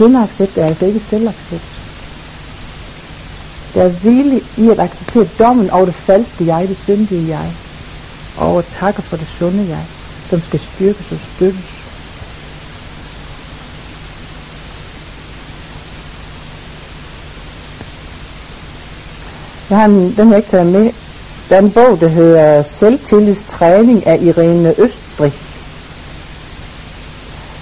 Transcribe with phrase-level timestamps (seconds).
[0.00, 1.80] Syndaccept er altså ikke selvaccept.
[3.74, 7.52] Der er hvile i at acceptere dommen over det falske jeg, det syndige jeg,
[8.36, 9.84] og over takker for det sunde jeg,
[10.28, 11.70] som skal styrkes og støttes.
[19.70, 20.92] Jeg har en, den har jeg ikke taget med.
[21.48, 25.38] Der er en bog, der hedder Selvtillidstræning af Irene Østbrich.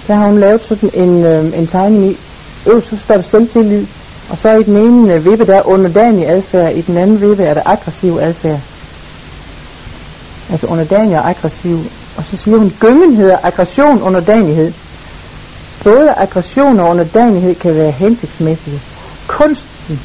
[0.07, 2.17] Der har hun lavet sådan en, øh, en tegning i.
[2.67, 3.87] Øverst så står der selvtillid,
[4.29, 7.53] og så i den ene vippe der er underdanig adfærd, i den anden vippe er
[7.53, 8.59] der aggressiv adfærd.
[10.51, 11.79] Altså underdanig og aggressiv.
[12.17, 14.73] Og så siger hun, gyngen hedder aggression underdanighed.
[15.83, 18.81] Både aggression og underdanighed kan være hensigtsmæssige.
[19.27, 19.99] Kunsten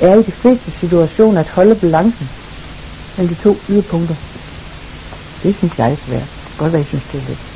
[0.00, 2.30] er i de fleste situationer at holde balancen
[3.16, 4.14] mellem de to yderpunkter.
[5.42, 6.28] Det synes jeg er svært.
[6.58, 7.47] Godt være, jeg synes, det er lidt.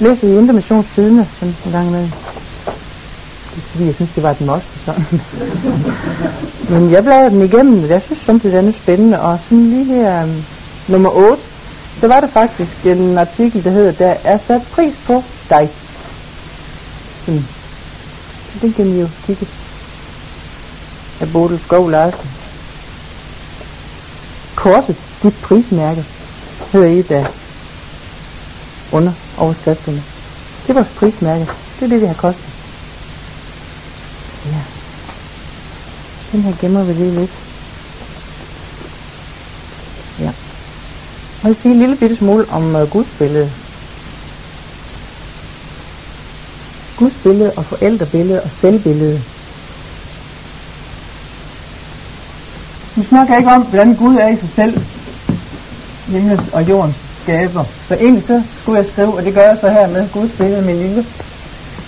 [0.00, 2.00] Læser i Intermissionstidene sådan en gang med.
[2.00, 4.84] Det er fordi, jeg synes, det var et must.
[4.84, 5.04] Sådan.
[6.70, 9.20] Men jeg bladrede den igennem, og jeg synes samtidig, den er spændende.
[9.20, 10.44] Og sådan lige her, um,
[10.88, 11.42] nummer 8,
[12.00, 15.70] så var der faktisk en artikel, der hedder, der er sat pris på dig.
[17.24, 17.44] Sådan.
[18.52, 19.46] Så den kan I jo kigge
[21.20, 22.28] af Bodil Skov Larsen.
[24.54, 26.04] Korset, dit prismærke,
[26.72, 27.26] hedder I der
[28.92, 30.02] under overskrifterne.
[30.62, 31.46] Det er vores prismærke.
[31.80, 32.44] Det er det, det har kostet.
[34.46, 34.60] Ja.
[36.32, 37.38] Den her gemmer vi lige lidt.
[40.20, 40.30] Ja.
[41.42, 43.50] Og jeg sige en lille bitte smule om øh, uh, Guds billede.
[46.96, 49.22] Guds billede og forældrebillede og selvbillede.
[52.96, 54.80] Vi snakker ikke om, hvordan Gud er i sig selv,
[56.06, 56.94] himlen og jorden
[57.24, 57.64] skaber.
[57.88, 60.62] Så egentlig så skulle jeg skrive, og det gør jeg så her med Guds billede,
[60.62, 61.06] min lille.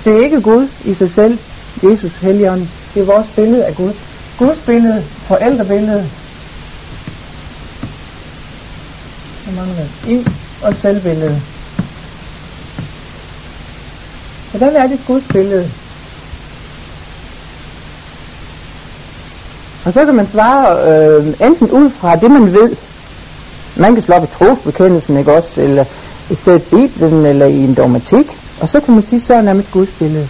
[0.04, 1.38] Det er ikke Gud i sig selv,
[1.82, 2.70] Jesus Helligånden.
[2.94, 3.92] Det er vores billede af Gud.
[4.38, 6.08] Guds billede, forældrebillede,
[9.44, 10.26] så mangler i
[10.62, 11.40] og selvbillede.
[14.50, 15.70] Hvordan er det Guds billede?
[19.84, 22.76] Og så kan man svare øh, enten ud fra det, man ved.
[23.76, 25.62] Man kan slå op i trosbekendelsen, ikke også?
[25.62, 25.84] Eller
[26.30, 28.26] i stedet Bibelen, eller i en dogmatik.
[28.60, 30.28] Og så kan man sige, sådan er mit Guds billede.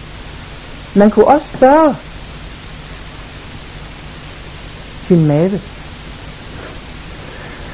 [0.95, 1.95] Man kunne også spørge
[5.03, 5.61] sin mave.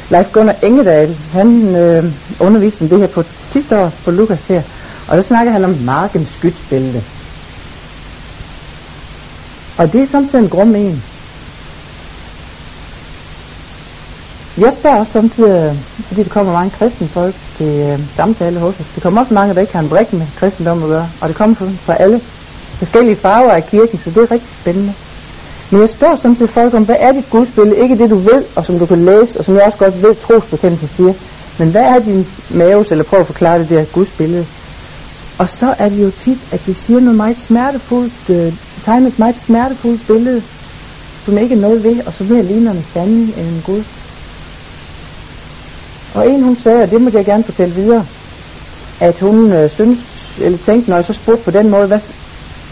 [0.10, 2.06] Leif Gunnar Engedal, han øh,
[2.40, 4.62] underviste om det her på sidste år på Lukas her.
[5.08, 7.04] Og der snakker han om markens skytsbælte.
[9.78, 11.04] Og det er samtidig en grum en.
[14.58, 15.76] Jeg spørger også samtidig, øh,
[16.08, 18.86] fordi der kommer mange kristne folk til øh, samtale hos os.
[18.96, 21.10] Der kommer også mange, der ikke har en brik med kristendom at gøre.
[21.22, 22.20] Og det kommer fra, fra alle
[22.82, 24.94] forskellige farver af kirken, så det er rigtig spændende.
[25.72, 27.78] Men jeg spørger samtidig folk om, hvad er dit gudsbillede?
[27.78, 30.16] Ikke det du ved, og som du kan læse, og som jeg også godt ved,
[30.16, 31.14] trosbekendelsen siger.
[31.60, 34.46] Men hvad er din maves, eller prøv at forklare det der gudsbillede?
[35.38, 38.54] Og så er det jo tit, at det siger noget meget smertefuldt, øh,
[38.86, 40.42] tegner et meget smertefuldt billede,
[41.26, 43.84] som ikke er noget ved, og som mere ligner en sanden end en Gud.
[46.14, 48.06] Og en hun sagde, og det må jeg gerne fortælle videre,
[49.00, 50.00] at hun øh, synes,
[50.42, 52.00] eller tænkte, når jeg så spurgte på den måde, hvad,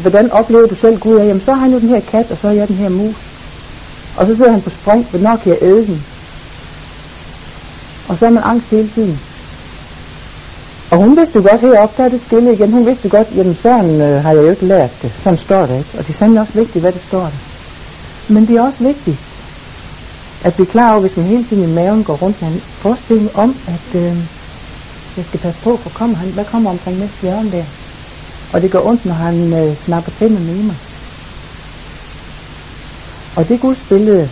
[0.02, 1.18] hvordan oplever du selv Gud?
[1.20, 3.16] Jamen så har han jo den her kat, og så har jeg den her mus.
[4.18, 6.04] Og så sidder han på spring, hvornår kan jeg æde den?
[8.08, 9.20] Og så er man angst hele tiden.
[10.92, 12.72] Og hun vidste jo godt heroppe, der er det skille igen.
[12.72, 15.12] Hun vidste godt, jamen sådan øh, har jeg jo ikke lært det.
[15.24, 15.90] Sådan står det ikke.
[15.98, 17.40] Og det er sandelig også vigtigt, hvad det står der.
[18.34, 19.18] Men det er også vigtigt,
[20.46, 23.36] at blive klar over, hvis man hele tiden i maven går rundt med en forestilling
[23.36, 24.18] om, at øh,
[25.18, 27.64] jeg skal passe på, for kommer han, hvad kommer omkring næste hjørne der?
[28.54, 30.76] Og det går ondt, når han øh, snapper tænderne i mig.
[33.36, 34.30] Og det Guds billede,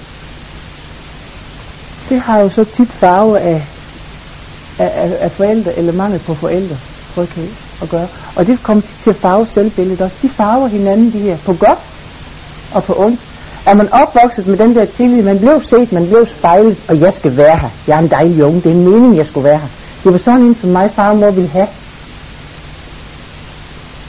[2.10, 3.68] det har jo så tit farve af,
[4.80, 6.78] af, af, af forældre, eller mangel på forældre,
[7.16, 7.50] tryghed
[7.82, 8.08] at gøre.
[8.36, 10.18] Og det kommer tit til at farve selvbilledet også.
[10.22, 11.80] De farver hinanden, de her, på godt
[12.76, 13.29] og på ondt.
[13.70, 17.14] Er man opvokset med den der tillid, man blev set, man blev spejlet, og jeg
[17.14, 17.70] skal være her.
[17.88, 19.68] Jeg er en dejlig unge, det er meningen, jeg skulle være her.
[20.04, 21.68] Det var sådan en, som mig far og mor ville have.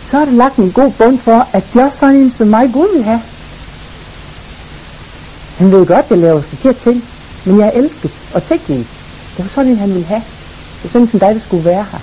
[0.02, 2.48] Så er det lagt en god bund for, at det er også sådan en, som
[2.48, 3.20] mig Gud vil have.
[5.58, 7.04] Han ved godt, at jeg laver forkert ting,
[7.46, 8.86] men jeg er elsket og tilgivet.
[9.36, 10.22] Det var sådan en, han ville have.
[10.74, 12.02] Det var sådan en, som dig, der skulle være her.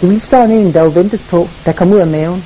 [0.00, 2.44] Det var sådan en, der var ventet på, der kom ud af maven.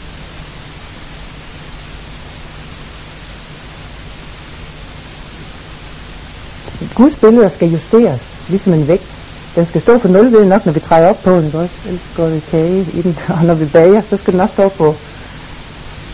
[6.94, 9.06] Guds billeder skal justeres, ligesom en vægt.
[9.54, 11.44] Den skal stå på 0 ved nok, når vi træder op på den.
[11.44, 11.70] Ellers
[12.16, 13.18] går det kage i den.
[13.38, 14.94] Og når vi bager, så skal den også stå på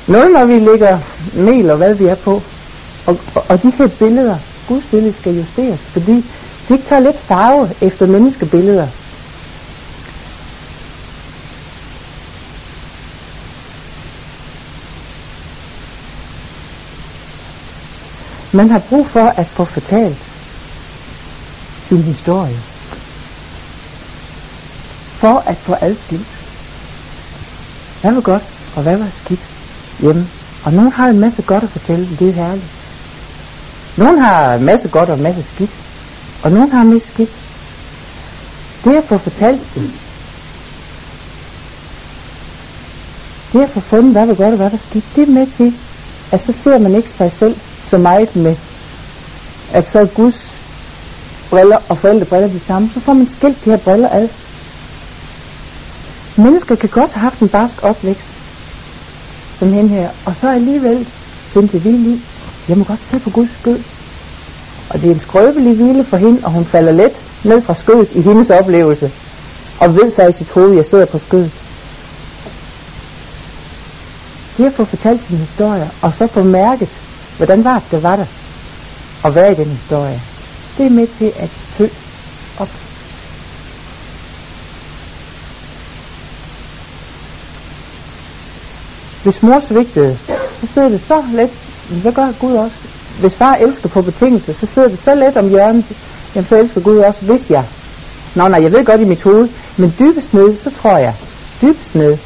[0.08, 0.98] 0, når vi lægger
[1.34, 2.42] mel og hvad vi er på.
[3.06, 4.36] Og, og, og de her billeder,
[4.68, 6.24] Guds billede skal justeres, fordi
[6.68, 8.86] de ikke tager lidt farve efter menneskebilleder.
[18.52, 20.27] Man har brug for at få fortalt
[21.88, 22.56] sin historie.
[25.20, 26.26] For at få adskilt.
[28.00, 28.42] Hvad var godt,
[28.76, 29.40] og hvad var skidt
[30.00, 30.28] hjemme.
[30.64, 32.66] Og nogen har en masse godt at fortælle, det er herligt.
[33.96, 35.70] Nogen har en masse godt og en masse skidt.
[36.42, 37.30] Og nogen har en masse skidt.
[38.84, 39.90] Det at få fortalt det.
[43.52, 45.74] Det at få fundet, hvad var godt og hvad var skidt, det er med til,
[46.32, 48.56] at så ser man ikke sig selv så meget med,
[49.72, 50.57] at så er Guds
[51.50, 54.28] briller og forældrebriller de samme, så får man skilt de her briller ad.
[56.36, 58.28] Mennesker kan godt have haft en barsk opvækst,
[59.58, 61.06] som hende her, og så alligevel
[61.52, 62.20] finde til hvile i,
[62.68, 63.80] jeg må godt sidde på Guds skød.
[64.90, 68.08] Og det er en skrøbelig hvile for hende, og hun falder let ned fra skødet
[68.14, 69.12] i hendes oplevelse,
[69.80, 71.52] og ved sig i sit hoved, jeg sidder på skødet.
[74.56, 76.88] Det at få fortalt sin historie, og så få mærket,
[77.36, 78.26] hvordan var det, var der,
[79.22, 80.20] og hvad i den historie,
[80.78, 81.86] det er med til at fø
[82.58, 82.68] op.
[89.22, 90.18] Hvis mor svigtede,
[90.60, 91.50] så sidder det så let,
[91.90, 92.76] men så gør Gud også.
[93.20, 95.84] Hvis far elsker på betingelse, så sidder det så let om hjørnet,
[96.34, 97.64] jamen så elsker Gud også, hvis jeg.
[98.34, 101.14] Nå nej, jeg ved godt i mit hoved, men dybest ned, så tror jeg,
[101.62, 102.18] dybest ned,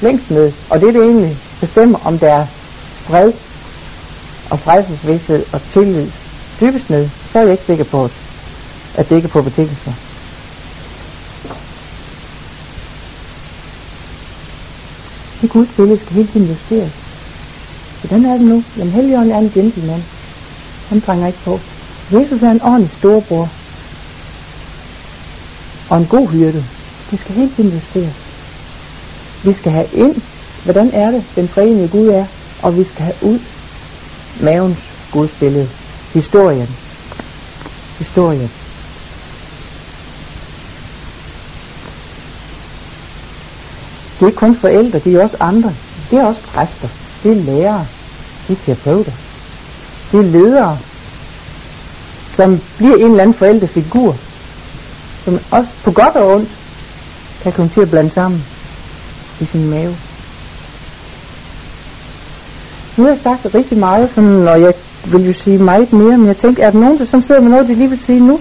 [0.00, 2.46] længst ned, og det er det egentlig bestemmer, om der er
[3.06, 3.32] fred
[4.50, 6.10] og frelsesvidshed og tillid
[6.60, 8.10] dybest ned, så er jeg ikke sikker på,
[8.94, 9.92] at det ikke er på betingelser.
[15.40, 16.92] Det Guds billede skal hele tiden justeres.
[18.00, 18.64] Hvordan er det nu?
[18.78, 20.04] Jamen Helligånden er en gentleman.
[20.88, 21.60] Han trænger ikke på.
[22.12, 23.50] Jesus er en ordentlig storbror.
[25.90, 26.64] Og en god hyrde.
[27.10, 28.14] Det skal hele tiden justeres.
[29.44, 30.22] Vi skal have ind,
[30.64, 32.26] hvordan er det, den forenede Gud er,
[32.62, 33.38] og vi skal have ud
[34.40, 35.68] mavens Guds billede.
[36.14, 36.68] Historien
[38.02, 38.48] historie.
[44.14, 45.74] Det er ikke kun forældre, det er også andre.
[46.10, 46.88] Det er også præster.
[47.22, 47.86] Det er lærere.
[48.48, 49.12] Det er terapeuter.
[50.12, 50.78] Det er ledere,
[52.32, 54.16] som bliver en eller anden forældrefigur,
[55.24, 56.48] som også på godt og ondt
[57.42, 58.44] kan komme til at blande sammen
[59.40, 59.96] i sin mave.
[62.96, 64.72] Nu har jeg sagt rigtig meget, sådan, når jeg
[65.04, 67.50] vil jo sige meget mere, men jeg tænker, er der nogen, der som sidder med
[67.50, 68.40] noget, de lige vil sige nu?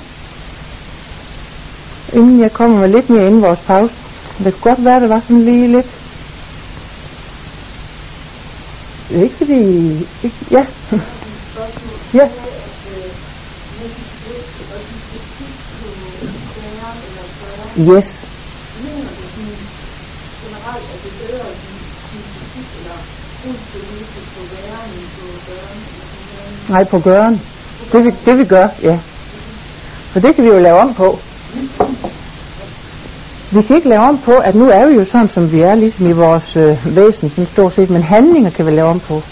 [2.13, 3.95] Inden jeg kommer med lidt mere inden vores pause.
[4.37, 5.95] Det kunne godt være, det var sådan lige lidt.
[9.11, 9.57] Ikke fordi...
[10.23, 10.65] Ikke, ja.
[12.19, 12.29] ja.
[17.79, 18.20] Yes.
[26.71, 27.41] Nej, på gøren.
[27.91, 28.99] Det vi, det vi gør, ja.
[30.11, 31.19] For det kan vi jo lave om på.
[33.51, 35.75] Vi kan ikke lave om på, at nu er vi jo sådan, som vi er,
[35.75, 39.23] ligesom i vores øh, væsen, sådan stort set, men handlinger kan vi lave om på.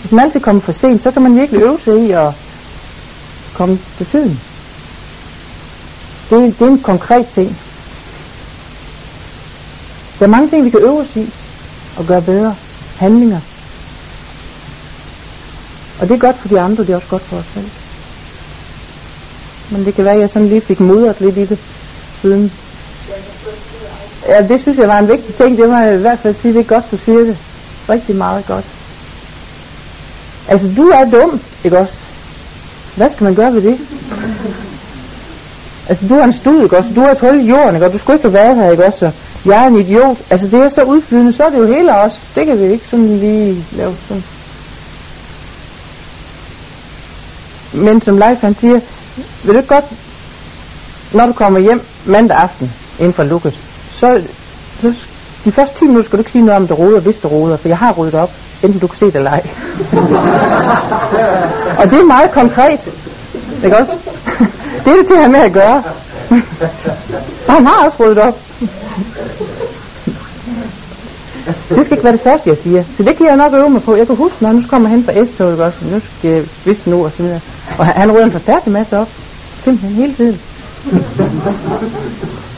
[0.00, 2.32] Hvis man altid kommer for sent, så kan man virkelig øve sig i at
[3.54, 4.40] komme til tiden.
[6.30, 7.58] Det, det er en konkret ting.
[10.18, 11.32] Der er mange ting, vi kan øve os i
[11.96, 12.54] og gøre bedre.
[12.96, 13.40] Handlinger.
[16.02, 17.70] Og det er godt for de andre, det er også godt for os selv.
[19.70, 21.58] Men det kan være, at jeg sådan lige fik mudret lidt i det
[22.20, 22.52] siden.
[24.28, 25.58] Ja, det synes jeg var en vigtig ting.
[25.58, 27.36] Det må jeg i hvert fald sige, det er godt, du siger det.
[27.90, 28.64] Rigtig meget godt.
[30.48, 31.94] Altså, du er dum, ikke også?
[32.96, 33.78] Hvad skal man gøre ved det?
[35.88, 36.90] Altså, du er en stud, ikke også?
[36.94, 37.98] Du er et hul i jorden, ikke også?
[37.98, 39.10] Du skulle ikke have været her, ikke også?
[39.46, 40.18] Jeg er en idiot.
[40.30, 42.20] Altså, det er så udflydende, så er det jo hele os.
[42.34, 44.24] Det kan vi ikke sådan lige lave sådan.
[47.72, 48.80] Men som Leif han siger,
[49.44, 49.84] vil du godt,
[51.12, 53.58] når du kommer hjem mandag aften inden for Lukas,
[53.92, 54.22] så,
[54.80, 54.94] så
[55.44, 57.56] de første 10 minutter skal du ikke sige noget om, det roder, hvis det roder,
[57.56, 58.30] for jeg har ryddet op,
[58.62, 59.40] enten du kan se det eller ej.
[61.80, 62.92] og det er meget konkret,
[63.64, 63.92] ikke også?
[64.84, 65.82] det er det til at have med at gøre.
[67.48, 68.38] og han har også ryddet op.
[71.46, 72.84] Det skal ikke være det første, jeg siger.
[72.96, 73.96] Så det kan jeg nok øve mig på.
[73.96, 75.78] Jeg kan huske, når nu kommer hen fra S-toget også.
[75.84, 77.40] Nu skal jeg vidste nu og så videre.
[77.78, 79.08] Og han, han rydder en forfærdelig masse op.
[79.64, 80.40] Simpelthen hele tiden.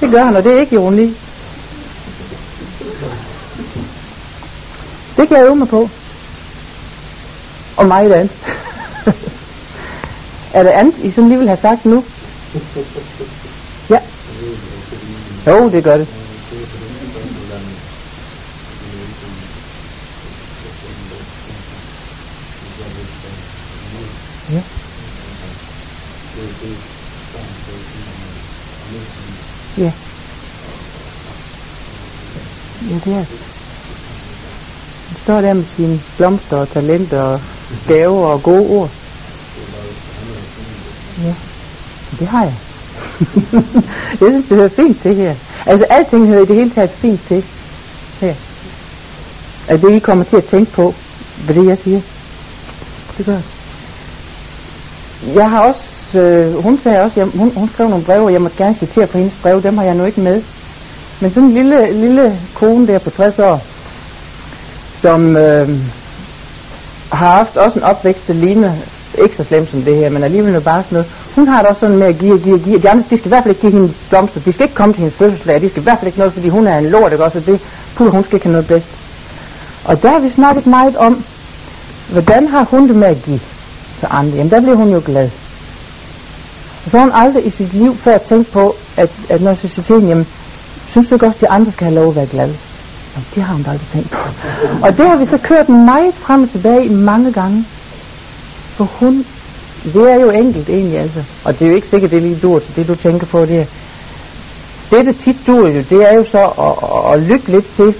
[0.00, 1.16] Det gør han, og det er ikke ironi.
[5.16, 5.88] Det kan jeg øve mig på.
[7.76, 8.36] Og meget andet.
[10.54, 12.04] er der andet, I sådan lige vil have sagt nu?
[13.90, 13.98] Ja.
[15.46, 16.08] Jo, det gør det.
[24.50, 24.62] Ja.
[29.78, 29.92] Ja.
[32.90, 33.26] Ja, det er det.
[35.08, 37.40] Han står der med sine blomster og talenter og
[37.88, 38.90] gaver og gode ord.
[41.22, 41.34] Ja,
[42.18, 42.54] det har jeg.
[44.20, 45.34] jeg synes, det hører fint til her.
[45.66, 47.44] Altså, alting hører i det hele taget fint til
[48.20, 48.34] her.
[49.68, 50.94] Altså, det I kommer til at tænke på,
[51.44, 52.00] hvad det jeg siger.
[53.18, 53.40] Det gør
[55.34, 58.42] jeg har også, øh, hun sagde også, jeg, hun, hun skrev nogle breve, og jeg
[58.42, 60.42] måtte gerne citere på hendes breve, dem har jeg nu ikke med.
[61.20, 63.62] Men sådan en lille, lille kone der på 60 år,
[64.96, 65.68] som øh,
[67.12, 68.72] har haft også en opvækst, der ligner
[69.22, 71.10] ikke så slemt som det her, men alligevel bare sådan noget.
[71.34, 72.78] Hun har det også sådan med at give og give og give.
[72.78, 74.40] De andre, de skal i hvert fald ikke give hende blomster.
[74.40, 75.60] De skal ikke komme til hendes fødselsdag.
[75.60, 77.38] De skal i hvert fald ikke noget, fordi hun er en lort, ikke også?
[77.38, 77.60] Og det,
[77.96, 78.86] puh, hun skal ikke have noget bedst.
[79.84, 81.24] Og der har vi snakket meget om,
[82.12, 83.40] hvordan har hun det med at give
[83.98, 84.36] til andre?
[84.36, 85.30] Jamen, der bliver hun jo glad.
[86.84, 89.58] Og så har hun aldrig i sit liv før tænkt på, at, at når jeg
[89.58, 90.26] siger til hende, jamen,
[90.88, 92.56] synes du ikke også, at de andre skal have lov at være glade?
[93.14, 94.28] Jamen, det har hun aldrig tænkt på.
[94.82, 97.64] Og det har vi så kørt meget frem og tilbage mange gange.
[98.76, 99.26] For hun,
[99.84, 101.22] det er jo enkelt egentlig altså.
[101.44, 103.46] Og det er jo ikke sikkert, det er lige dur til det, du tænker på
[103.46, 103.68] det.
[104.90, 107.94] Det, det tit dur jo, det er jo så at, at, at lytte lidt til,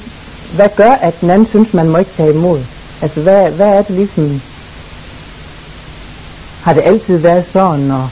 [0.54, 2.60] hvad gør, at den anden synes, man må ikke tage imod?
[3.02, 4.40] Altså, hvad, hvad er det ligesom?
[6.62, 8.08] Har det altid været sådan, og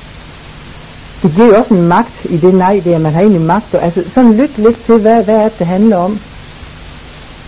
[1.22, 3.74] det giver også en magt i det nej, det er, man har egentlig magt.
[3.74, 6.20] Og, altså, sådan lytte lidt til, hvad, hvad er det, det handler om.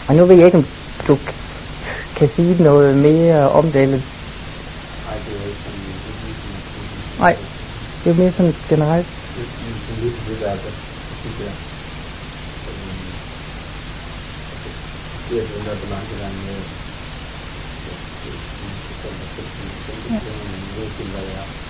[0.08, 0.66] Og nu ved jeg ikke, om
[1.08, 1.18] du
[2.16, 4.00] kan sige noget mere om det, eller
[7.18, 7.36] Nej,
[8.04, 9.06] det er mere sådan generelt.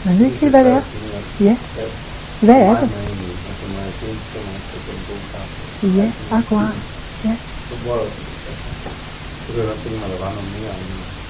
[0.04, 0.82] Man ved ikke helt, hvad det er.
[1.40, 1.56] Ja.
[2.40, 2.90] Hvad er det?
[5.96, 6.68] Ja, akkurat.
[7.24, 7.36] Ja.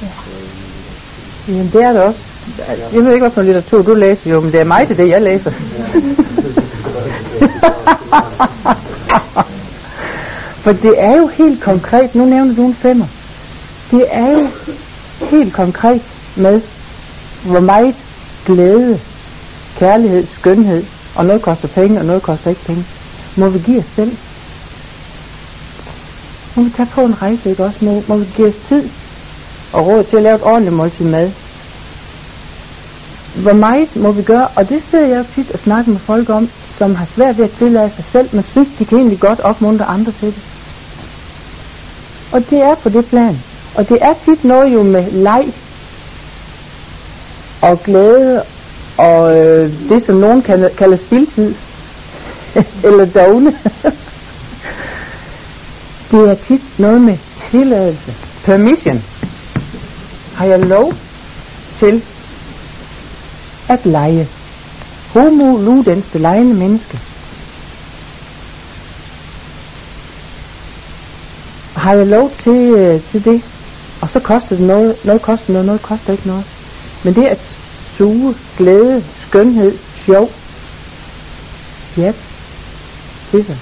[0.03, 0.09] Ja.
[1.49, 2.21] Jamen, det er det også.
[2.93, 4.97] Jeg ved ikke, hvad for en litteratur du læser, jo, men det er mig til
[4.97, 5.51] det, jeg læser.
[10.65, 13.07] For det er jo helt konkret, nu nævner du en femmer.
[13.91, 14.47] Det er jo
[15.31, 16.03] helt konkret
[16.37, 16.61] med,
[17.43, 17.95] hvor meget
[18.47, 19.01] glæde,
[19.79, 20.85] kærlighed, skønhed,
[21.17, 22.85] og noget koster penge, og noget koster ikke penge,
[23.37, 24.17] må vi give os selv.
[26.57, 27.85] Må vi tage på en rejse, ikke også?
[27.85, 28.83] Må, må vi give os tid
[29.73, 31.31] og råd til at lave et ordentligt måltid mad
[33.43, 36.49] hvor meget må vi gøre, og det sidder jeg tit og snakker med folk om,
[36.79, 39.85] som har svært ved at tillade sig selv, men synes, de kan egentlig godt opmuntre
[39.85, 40.43] andre til det.
[42.33, 43.39] Og det er på det plan.
[43.75, 45.45] Og det er tit noget jo med leg
[47.65, 48.43] og glæde
[48.99, 51.55] og øh, det, som nogen kalder, kalder spildtid.
[52.85, 53.51] Eller dogne.
[56.11, 57.19] det er tit noget med
[57.51, 58.15] tilladelse.
[58.45, 59.03] Permission.
[60.35, 60.93] Har jeg lov
[61.79, 62.03] til
[63.69, 64.29] at lege.
[65.13, 66.99] Homo ludens, det lejende menneske.
[71.77, 73.43] Har jeg lov til, øh, til det?
[74.01, 76.54] Og så koster det noget, noget koster noget, noget koster ikke noget.
[77.05, 77.41] Men det at
[77.97, 80.31] suge, glæde, skønhed, sjov,
[81.97, 82.13] ja,
[83.33, 83.57] det er så.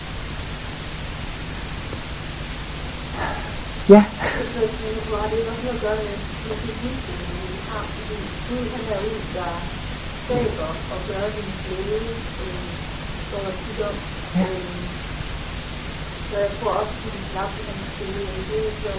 [3.88, 3.94] Ja.
[3.94, 4.04] Ja
[16.32, 18.98] så jeg tror også, at din knap kan spille en det, som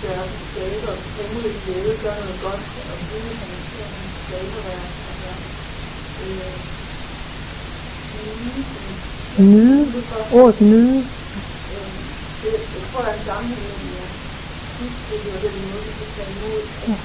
[0.00, 3.48] mennesker ligesom gør sig skabe og bringe lidt glæde, gør noget godt, og det kan
[3.50, 3.62] man
[4.24, 4.84] skabe og være.
[5.10, 5.30] Altså,
[6.24, 6.56] øh,
[9.52, 9.82] nyde.
[10.32, 10.98] Ordet nyde.
[10.98, 11.04] Øh,
[12.42, 14.12] det, jeg tror, der er en sammenhæng med, at
[15.10, 16.60] det er den måde, vi kan tage imod.
[16.88, 16.98] Ja.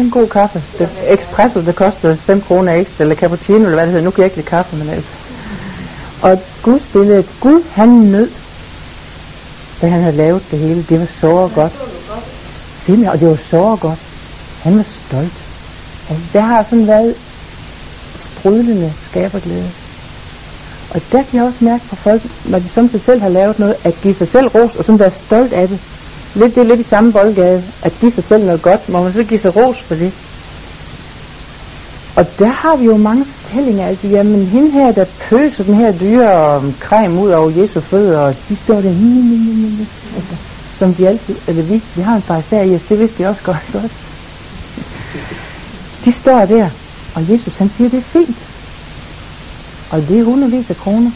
[0.00, 0.62] En god kaffe.
[0.78, 4.04] Det, espresso, det koster 5 kroner ekstra, eller cappuccino, eller hvad det hedder.
[4.04, 5.21] Nu kan jeg ikke lide kaffe, men altså.
[6.22, 8.30] Og Guds billede, Gud han nød,
[9.80, 10.86] da han havde lavet det hele.
[10.88, 11.72] Det var så godt.
[12.86, 13.98] Se og det var så godt.
[14.62, 15.32] Han var stolt.
[16.08, 17.14] Han, det har sådan været
[18.16, 19.70] sprudlende skaberglæde.
[20.90, 23.58] Og der kan jeg også mærke på folk, når de som sig selv har lavet
[23.58, 25.78] noget, at give sig selv ros, og sådan være stolt af det.
[26.34, 29.12] Lidt, det er lidt i samme boldgade, at give sig selv noget godt, må man
[29.12, 30.12] så give sig ros for det.
[32.16, 35.98] Og der har vi jo mange fortællinger, altså, jamen hende her, der pøser den her
[35.98, 38.88] dyre um, creme ud over Jesu fødder, og de står der,
[40.16, 40.34] altså,
[40.78, 43.42] som de altid, eller vi, vi har en fariser i os, det vidste de også
[43.42, 43.92] godt, godt.
[46.04, 46.70] De står der,
[47.14, 48.36] og Jesus han siger, det er fint.
[49.90, 51.10] Og det er hundredvis af kroner.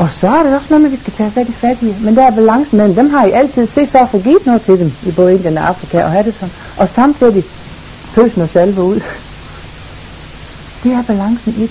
[0.00, 1.96] Og så er det også noget med, at vi skal tage fat i fattige.
[2.04, 4.78] Men der er balancen mellem dem har I altid set så for givet noget til
[4.78, 6.54] dem i både Indien og Afrika og have det sådan.
[6.76, 7.44] Og samtidig
[8.14, 9.00] pøsen og salve ud.
[10.82, 11.70] Det er balancen i det.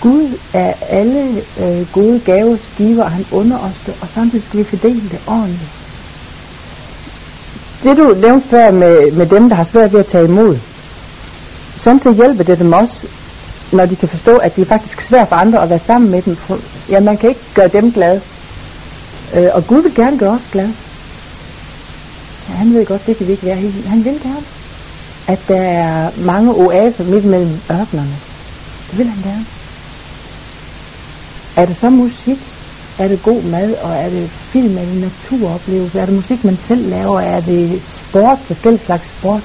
[0.00, 4.58] Gud er alle øh, gode gaver giver, og han under os det, og samtidig skal
[4.58, 5.70] vi fordele det ordentligt.
[7.82, 10.58] Det du nævnte før med, med dem, der har svært ved at tage imod,
[11.76, 13.06] sådan så hjælper det dem også,
[13.72, 16.22] når de kan forstå, at det er faktisk svært for andre at være sammen med
[16.22, 16.36] dem.
[16.90, 18.20] Ja, man kan ikke gøre dem glade.
[19.36, 20.72] Øh, og Gud vil gerne gøre os glade.
[22.48, 23.86] Ja, han ved godt, det kan vi ikke være helt.
[23.86, 24.44] Han vil gerne.
[25.28, 28.16] At der er mange oaser midt mellem ørkenerne.
[28.90, 29.44] Det vil han gerne.
[31.56, 32.38] Er det så musik?
[32.98, 33.74] Er det god mad?
[33.82, 34.78] Og er det film?
[34.78, 36.00] Er det naturoplevelse?
[36.00, 37.20] Er det musik, man selv laver?
[37.20, 38.38] Er det sport?
[38.38, 39.42] Forskellige slags sport?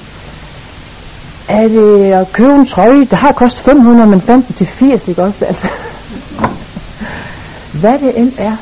[1.49, 3.05] Er det at købe en trøje?
[3.05, 5.45] Der har kostet 500, men 15 til 80, ikke også?
[5.45, 5.67] Altså.
[7.81, 8.55] Hvad det end er.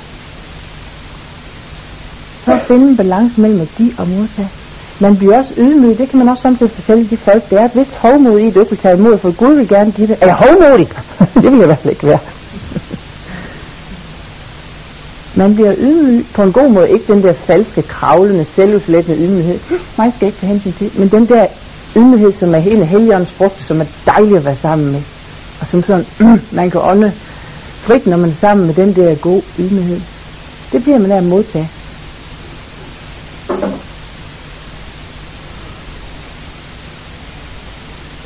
[2.46, 4.50] Så at finde en balance mellem at give og modtage.
[5.00, 7.76] Man bliver også ydmyg, det kan man også samtidig fortælle de folk, der er et
[7.76, 10.18] vist hovmod i, at du ikke vil tage imod, for Gud vil gerne give det.
[10.22, 10.88] Er jeg hovmodig?
[11.34, 12.20] det vil jeg i hvert fald ikke være.
[15.36, 19.60] Man bliver ydmyg på en god måde, ikke den der falske, kravlende, selvudslættende ydmyghed.
[19.98, 21.48] Mig skal ikke tage hensyn til, men den der
[21.98, 25.02] ydmyghed, som er hele helgens frugt, som er dejlig at være sammen med.
[25.62, 26.06] Og som sådan,
[26.60, 27.12] man kan ånde
[27.86, 30.02] frit, når man er sammen med den der gode ydmyghed.
[30.72, 31.70] Det bliver man af at modtage.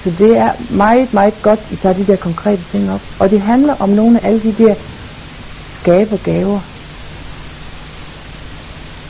[0.03, 3.01] Så det er meget, meget godt, at I tager de der konkrete ting op.
[3.19, 4.75] Og det handler om nogle af alle de der
[5.81, 6.59] skabergaver,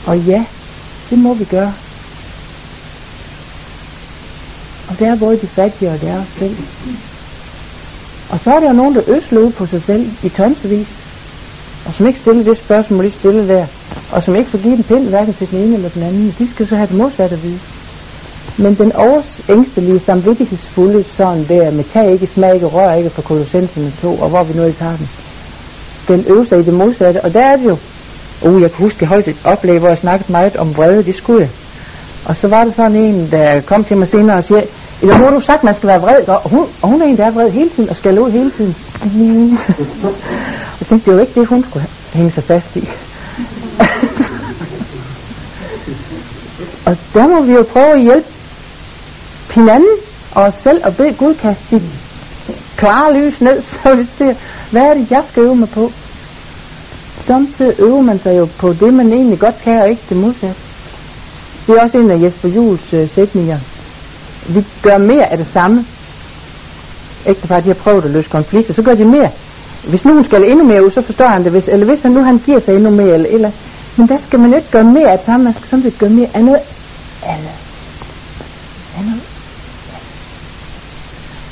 [0.07, 0.45] og ja,
[1.09, 1.73] det må vi gøre.
[4.91, 6.57] Og det er både de fattige og deres selv.
[8.29, 10.87] Og så er der jo nogen, der øsler ud på sig selv i tonsvis,
[11.85, 13.65] og som ikke stiller det spørgsmål, de stiller der,
[14.11, 16.47] og som ikke får givet en pind hverken til den ene eller den anden, de
[16.53, 17.59] skal så have det modsatte at vide.
[18.57, 23.93] Men den årsængstelige, samvittighedsfulde sådan der, med tag ikke, smag ikke, rør ikke for kolossenserne
[24.01, 25.09] to, og hvor vi nu ikke har den,
[26.03, 27.77] skal øve sig i det modsatte, og der er det jo
[28.45, 31.15] Uh, jeg kan huske, jeg holdt et oplæg, hvor jeg snakkede meget om vrede, det
[31.15, 31.49] skulle jeg.
[32.25, 34.61] Og så var der sådan en, der kom til mig senere og siger,
[35.01, 37.05] eller nu har du sagt, at man skal være vred, og hun, og hun er
[37.05, 38.75] en, der er vred hele tiden og skal ud hele tiden.
[40.03, 40.13] og
[40.79, 42.89] jeg tænkte, det var ikke det, hun skulle hænge sig fast i.
[46.85, 48.27] og der må vi jo prøve at hjælpe
[49.51, 49.95] hinanden
[50.31, 51.81] og os selv og bede Gud kaste dit
[52.77, 54.33] klare lys ned, så vi ser,
[54.71, 55.91] hvad er det, jeg skal øve mig på?
[57.21, 60.61] samtidig øver man sig jo på det, man egentlig godt kan, og ikke det modsatte.
[61.67, 63.59] Det er også en af Jesper Jules øh, sætninger.
[64.47, 65.85] Vi gør mere af det samme.
[67.25, 69.31] Ægtepar, de har prøvet at løse konflikter, så gør de mere.
[69.87, 71.51] Hvis nu hun skal endnu mere ud, så forstår han det.
[71.51, 73.51] Hvis, eller hvis han nu han giver sig endnu mere, eller, eller
[73.97, 76.29] men der skal man ikke gøre mere af det samme, man skal samtidig gøre mere
[76.33, 76.61] af noget
[77.23, 77.57] andet.
[78.97, 79.21] andet.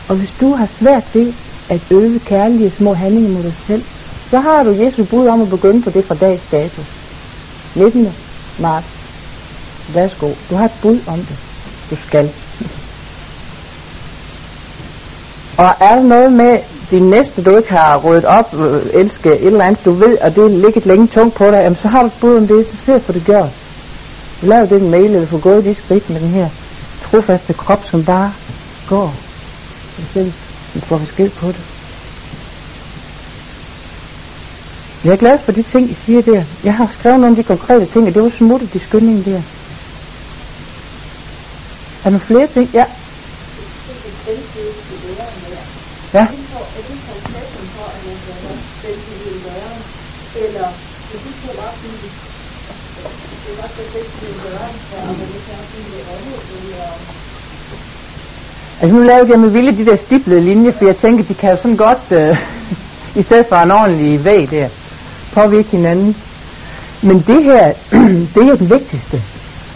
[0.10, 1.34] Og hvis du har svært ved
[1.70, 3.84] at øve kærlige små handlinger mod dig selv,
[4.30, 6.82] så har du Jesu bud om at begynde på det fra dags dato.
[7.76, 8.14] 19.
[8.60, 8.88] marts.
[9.94, 10.34] Værsgo.
[10.50, 11.38] Du har et bud om det.
[11.90, 12.30] Du skal.
[15.60, 16.60] Og er der noget med
[16.92, 20.36] de næste, du ikke har ryddet op, øh, elske et eller andet, du ved, og
[20.36, 23.00] det ligger længe tungt på dig, jamen, så har du bud om det, så se
[23.00, 23.50] for det gjort.
[24.42, 26.50] Lav den mail, eller få gået de skridt med den her
[27.04, 28.34] trofaste krop, som bare
[28.90, 29.14] går.
[30.74, 31.62] Du får vi på det.
[35.04, 36.44] Jeg er glad for de ting, I siger der.
[36.64, 39.42] Jeg har skrevet nogle af de konkrete ting, og det var smuttet i skyndingen der.
[42.06, 42.70] Er der flere ting?
[42.74, 42.84] Ja.
[46.14, 46.28] Ja.
[58.82, 61.50] Altså nu lavede jeg med vilje de der stiplede linjer, for jeg tænker, de kan
[61.50, 62.38] jo sådan godt, øh,
[63.22, 64.70] i stedet for en ordentlig væg der,
[65.34, 66.16] påvirke hinanden.
[67.02, 67.74] Men det her,
[68.36, 69.22] det er det vigtigste.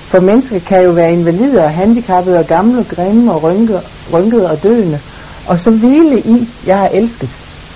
[0.07, 3.81] For mennesker kan jo være invalider og handicappede og gamle og grimme og rynkede,
[4.13, 4.99] rynkede og døende.
[5.47, 7.29] Og så hvile i, jeg har elsket.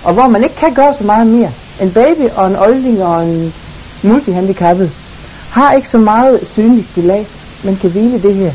[0.04, 1.50] Og hvor man ikke kan gøre så meget mere.
[1.82, 3.54] En baby og en olding og en
[4.02, 4.90] multihandicappet
[5.50, 7.26] har ikke så meget synlig stilas,
[7.64, 8.52] men kan hvile det her.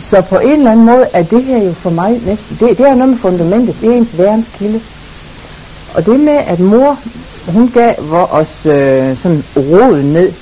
[0.00, 2.86] Så på en eller anden måde er det her jo for mig næsten, det, det
[2.86, 4.80] er noget med fundamentet, det er ens værens kilde.
[5.94, 6.98] Og det med, at mor,
[7.46, 7.94] hun gav
[8.30, 10.32] os øh, sådan råd ned,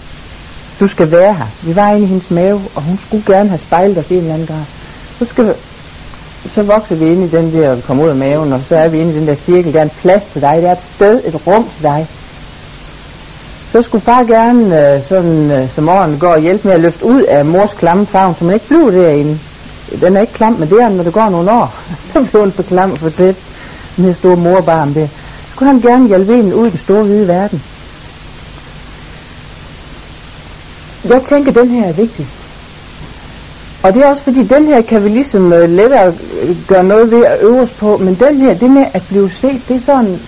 [0.80, 1.46] du skal være her.
[1.62, 4.20] Vi var inde i hendes mave, og hun skulle gerne have spejlet os i en
[4.20, 4.64] eller anden grad.
[5.18, 5.54] Så, skal,
[6.54, 8.88] så vokser vi ind i den der, og kommer ud af maven, og så er
[8.88, 10.78] vi inde i den der cirkel, der er en plads til dig, der er et
[10.94, 12.06] sted, et rum til dig.
[13.72, 17.22] Så skulle far gerne, øh, sådan øh, som årene går, hjælpe med at løfte ud
[17.22, 19.38] af mors klamme favn, så man ikke bliver derinde.
[20.00, 21.74] Den er ikke klam, men det er når det går nogle år.
[22.12, 23.36] så bliver hun for klam og for tæt.
[23.96, 25.06] Den her store morbarm der.
[25.06, 27.62] Så skulle han gerne hjælpe en ud i den store hvide verden.
[31.04, 32.45] Jeg tænker, den her er vigtigst.
[33.86, 36.14] Og det er også fordi, den her kan vi ligesom uh, lettere
[36.68, 39.60] gøre noget ved at øve os på, men den her, det med at blive set,
[39.68, 40.20] det er sådan,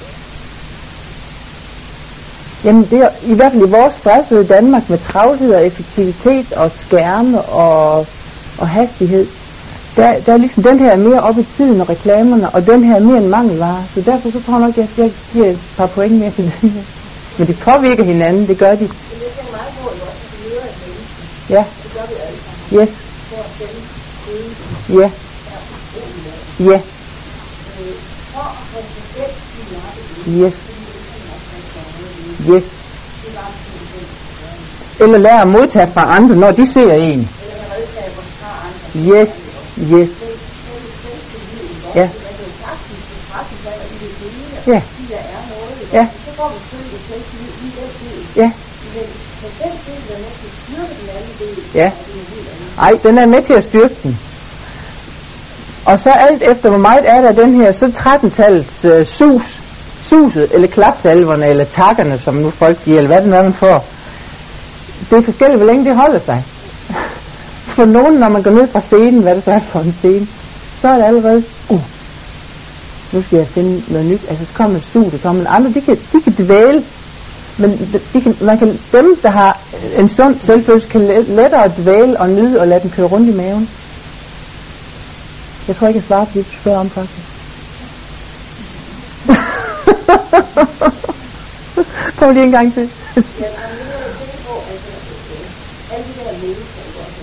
[2.64, 6.70] Jamen det er i hvert fald i vores stressede Danmark med travlhed og effektivitet og
[6.70, 8.06] skærme og,
[8.58, 9.26] og hastighed.
[9.96, 12.96] Der, der er ligesom den her mere op i tiden og reklamerne, og den her
[12.96, 13.84] er mere en mangelvare.
[13.94, 16.70] Så derfor så tror jeg nok, at jeg giver et par point mere til den
[16.70, 16.82] her.
[17.38, 18.88] Men de påvirker hinanden, det gør de.
[21.50, 21.64] Ja.
[22.72, 23.07] Yes.
[24.88, 25.10] Ja.
[26.60, 26.80] Ja.
[30.28, 30.54] Yes.
[32.50, 32.64] Yes.
[35.00, 37.30] Eller lære at modtage fra andre, når de ser en.
[38.96, 39.28] Yes,
[39.92, 40.08] yes.
[41.94, 42.08] Ja.
[44.66, 44.82] Ja.
[45.92, 46.06] Ja.
[48.36, 48.52] Ja.
[51.74, 51.92] Ja.
[52.80, 54.18] Ej, den er med til at styrke den.
[55.84, 59.60] Og så alt efter, hvor meget er der den her, så 13-tallets øh, sus,
[60.06, 63.84] suset, eller klapsalverne, eller takkerne, som nu folk giver, eller hvad det er, man får.
[65.10, 66.44] Det er forskelligt, hvor længe det holder sig.
[67.76, 70.26] For nogen, når man går ned fra scenen, hvad det så er for en scene,
[70.80, 71.80] så er det allerede, uh,
[73.12, 74.20] nu skal jeg finde noget nyt.
[74.28, 76.84] Altså, så kommer sus, og så en andre, de kan, de kan dvæle
[77.58, 79.60] men de kan, man kan, dem, der har
[79.98, 83.70] en sund selvfølelse, kan lettere dvæle og nyde og lade den køre rundt i maven.
[85.68, 87.28] Jeg tror ikke, jeg svarer på det, du spørger om faktisk.
[92.18, 92.90] Prøv lige en gang til.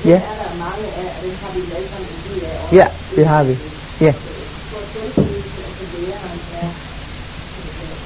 [0.05, 0.21] ja.
[2.71, 3.57] Ja, det har vi.
[4.01, 4.13] Ja.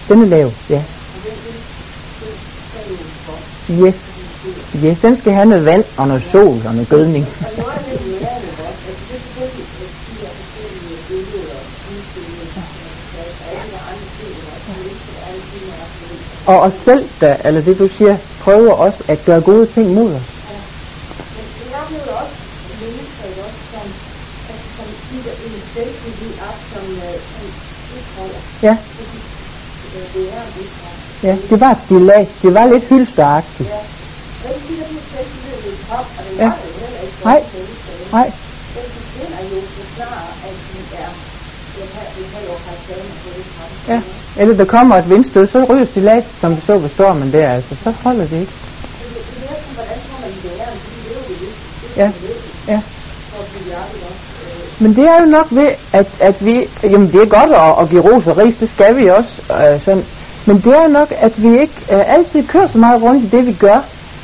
[0.10, 0.84] Den er lav, ja.
[3.70, 4.10] Yes.
[4.86, 7.26] Yes, den skal have noget vand og noget sol og noget gødning.
[16.48, 20.14] og os selv, der, eller det du siger, prøver også at gøre gode ting mod
[20.14, 20.40] os.
[28.64, 28.78] Ja.
[31.24, 32.28] Ja, det var et stilas.
[32.42, 33.70] Det var lidt hylsteragtigt.
[36.38, 36.52] Ja.
[37.24, 37.44] Nej.
[38.12, 38.32] Nej.
[43.88, 44.02] Ja.
[44.38, 47.76] Eller der kommer et vindstød, så ryger stilas, som vi så ved stormen der, altså,
[47.84, 48.52] så holder det ikke.
[51.98, 52.12] Ja,
[52.68, 52.82] ja.
[54.80, 57.90] Men det er jo nok ved, at, at vi, jamen det er godt at, at
[57.90, 60.06] give ros og ris, det skal vi også, øh, sådan,
[60.50, 63.46] men det er nok, at vi ikke øh, altid kører så meget rundt i det,
[63.46, 63.80] vi gør.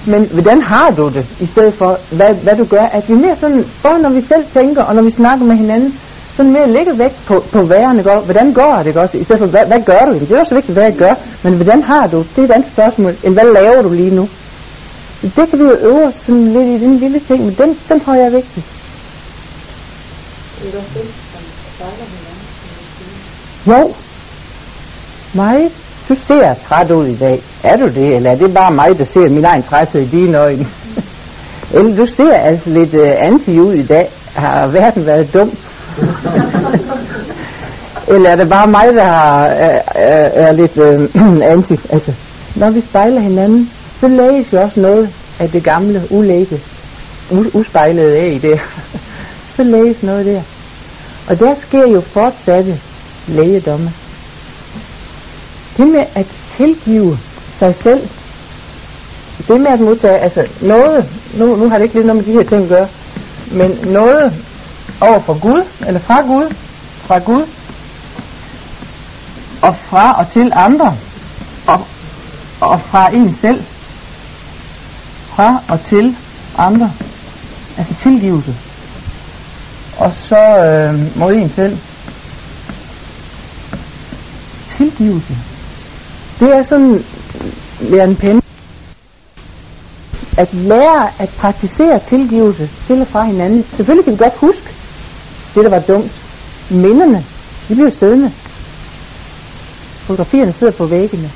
[0.05, 2.85] Men hvordan har du det, i stedet for, hvad, hvad du gør?
[2.97, 5.99] At vi mere sådan, både når vi selv tænker, og når vi snakker med hinanden,
[6.35, 8.19] sådan mere lægger vægt på, på værende går.
[8.19, 9.17] Hvordan går det også?
[9.17, 10.13] I stedet for, hvad, hvad gør du?
[10.19, 11.13] Det er også vigtigt, hvad jeg gør.
[11.43, 12.17] Men hvordan har du?
[12.17, 13.13] Det er et andet spørgsmål.
[13.23, 14.29] End hvad laver du lige nu?
[15.21, 17.99] Det kan vi jo øve os sådan lidt i den lille ting, men den, den
[17.99, 18.63] tror jeg er vigtig.
[23.67, 23.93] Jo.
[25.33, 25.84] Meget.
[26.09, 27.41] Du ser træt ud i dag.
[27.63, 30.39] Er du det, eller er det bare mig, der ser min egen træthed i dine
[30.39, 30.67] øjne?
[31.73, 34.09] eller du ser altså lidt uh, anti ud i dag.
[34.35, 35.51] Har verden været dum?
[38.13, 41.79] eller er det bare mig, der har, er, er, er lidt uh, anti?
[41.89, 42.13] Altså,
[42.55, 46.61] når vi spejler hinanden, så læges jo også noget af det gamle, ulægge,
[47.53, 48.57] uspejlede af der.
[49.55, 50.41] så læges noget der.
[51.27, 52.79] Og der sker jo fortsatte
[53.27, 53.91] lægedomme.
[55.77, 57.19] Det med at tilgive
[57.59, 58.09] sig selv,
[59.47, 62.37] Det med at modtage, altså noget, nu, nu har det ikke lidt noget med de
[62.39, 62.87] her ting at gøre,
[63.51, 64.33] men noget
[65.01, 66.53] over for Gud, eller fra Gud,
[67.01, 67.45] fra Gud,
[69.61, 70.97] og fra og til andre,
[71.67, 71.87] og,
[72.61, 73.63] og fra en selv,
[75.27, 76.15] fra og til
[76.57, 76.91] andre,
[77.77, 78.55] altså tilgivelse,
[79.97, 81.77] og så øh, mod en selv.
[84.67, 85.37] Tilgivelse.
[86.39, 87.03] Det er sådan,
[87.81, 88.41] Læren er en
[90.37, 93.65] at lære at praktisere tilgivelse til og fra hinanden.
[93.75, 94.69] Selvfølgelig kan vi godt huske
[95.55, 96.11] det, der var dumt.
[96.69, 97.25] Minderne,
[97.69, 98.31] de bliver siddende.
[100.07, 101.31] Fotografierne sidder på væggene.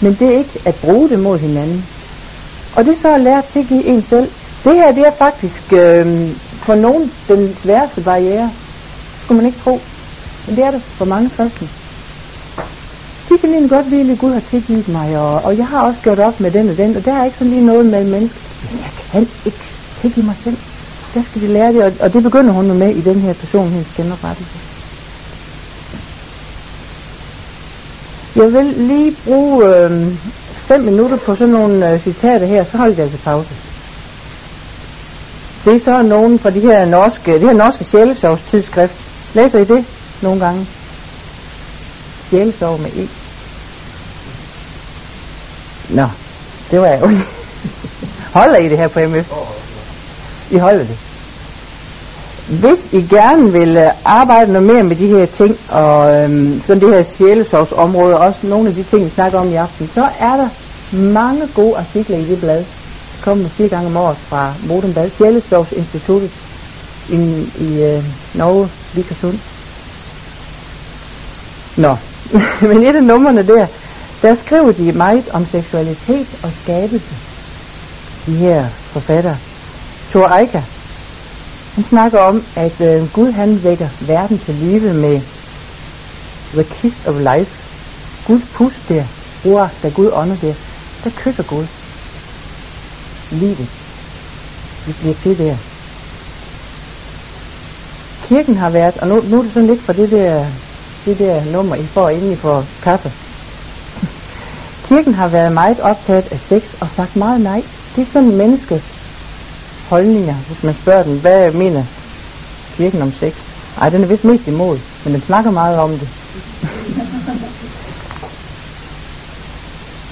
[0.00, 1.86] Men det er ikke at bruge det mod hinanden.
[2.76, 4.30] Og det er så at lære at tilgive en selv.
[4.64, 8.50] Det her, det er faktisk øh, for nogen den sværeste barriere.
[9.24, 9.80] Skulle man ikke tro.
[10.46, 11.68] Men det er det for mange kristne
[13.38, 16.00] det kan egentlig godt vide, at Gud har tilgivet mig, og, og jeg har også
[16.02, 18.40] gjort op med den og den, og der er ikke sådan lige noget med mennesker.
[18.70, 19.58] Men jeg kan ikke
[20.00, 20.56] tilgive mig selv.
[21.14, 23.68] Der skal de lære det, og, og det begynder hun med i den her person,
[23.68, 24.58] hendes genoprettelse.
[28.36, 30.06] Jeg vil lige bruge øh,
[30.56, 33.54] fem minutter på sådan nogle øh, citater her, så holder jeg altså pause.
[35.64, 38.94] Det er så nogen fra de her norske, det her norske sjælesovs tidsskrift.
[39.34, 39.84] Læser I det
[40.22, 40.66] nogle gange?
[42.30, 43.17] Sjælesov med E.
[45.88, 46.08] Nå,
[46.70, 47.10] det var jo
[48.32, 49.32] Holder I det her på MF?
[50.50, 50.98] I holder det.
[52.48, 56.82] Hvis I gerne vil øh, arbejde noget mere med de her ting, og øhm, sådan
[56.82, 60.36] det her sjælesovsområde, også nogle af de ting, vi snakker om i aften, så er
[60.36, 60.48] der
[60.92, 62.58] mange gode artikler i det blad.
[62.58, 66.30] Det kommer fire gange om året fra Modenbad, Sjælesovsinstituttet
[67.08, 69.38] i, i øh, Norge, Vikersund.
[71.76, 71.96] Nå,
[72.68, 73.66] men et af numrene der,
[74.22, 77.14] der skriver de meget om seksualitet og skabelse.
[78.26, 79.36] De her forfatter.
[80.10, 80.62] Thor Eika,
[81.74, 85.20] han snakker om, at øh, Gud han vækker verden til live med
[86.52, 87.52] the kiss of life.
[88.26, 89.04] Guds pust der,
[89.44, 90.54] ord, der Gud ånder der,
[91.04, 91.66] der kysser Gud.
[93.30, 93.68] Livet.
[94.86, 95.56] Vi bliver til der.
[98.28, 100.46] Kirken har været, og nu, nu er det sådan lidt for det der,
[101.04, 103.12] det der nummer, I får inden I får kaffe.
[104.88, 107.62] Kirken har været meget optaget af sex og sagt meget nej.
[107.96, 108.94] Det er sådan menneskets
[109.88, 111.84] holdninger, hvis man spørger den, hvad mener
[112.76, 113.32] kirken om sex?
[113.80, 116.08] Ej, den er vist mest imod, men den snakker meget om det.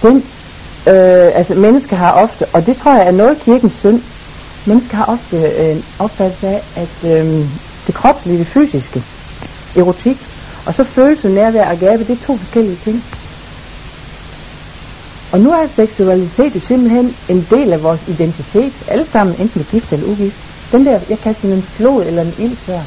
[0.03, 0.17] den,
[0.95, 4.03] øh, altså mennesker har ofte, og det tror jeg er noget kirkens synd,
[4.67, 7.47] mennesker har ofte øh, opfattelse af, at øh,
[7.87, 9.03] det kropslige, det fysiske,
[9.77, 10.27] erotik,
[10.67, 13.05] og så følelse, nærvær og gabe, det er to forskellige ting.
[15.37, 19.93] Og nu er seksualitet jo simpelthen en del af vores identitet, alle sammen, enten gift
[19.93, 20.37] eller ugift.
[20.73, 22.83] Den der, jeg kaldte den en flod eller en ildfør,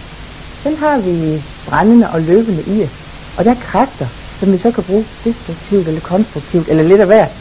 [0.63, 2.95] den har vi brændende og løbende i os.
[3.38, 4.07] Og der er kræfter,
[4.39, 7.33] som vi så kan bruge destruktivt eller konstruktivt, eller lidt af hvert.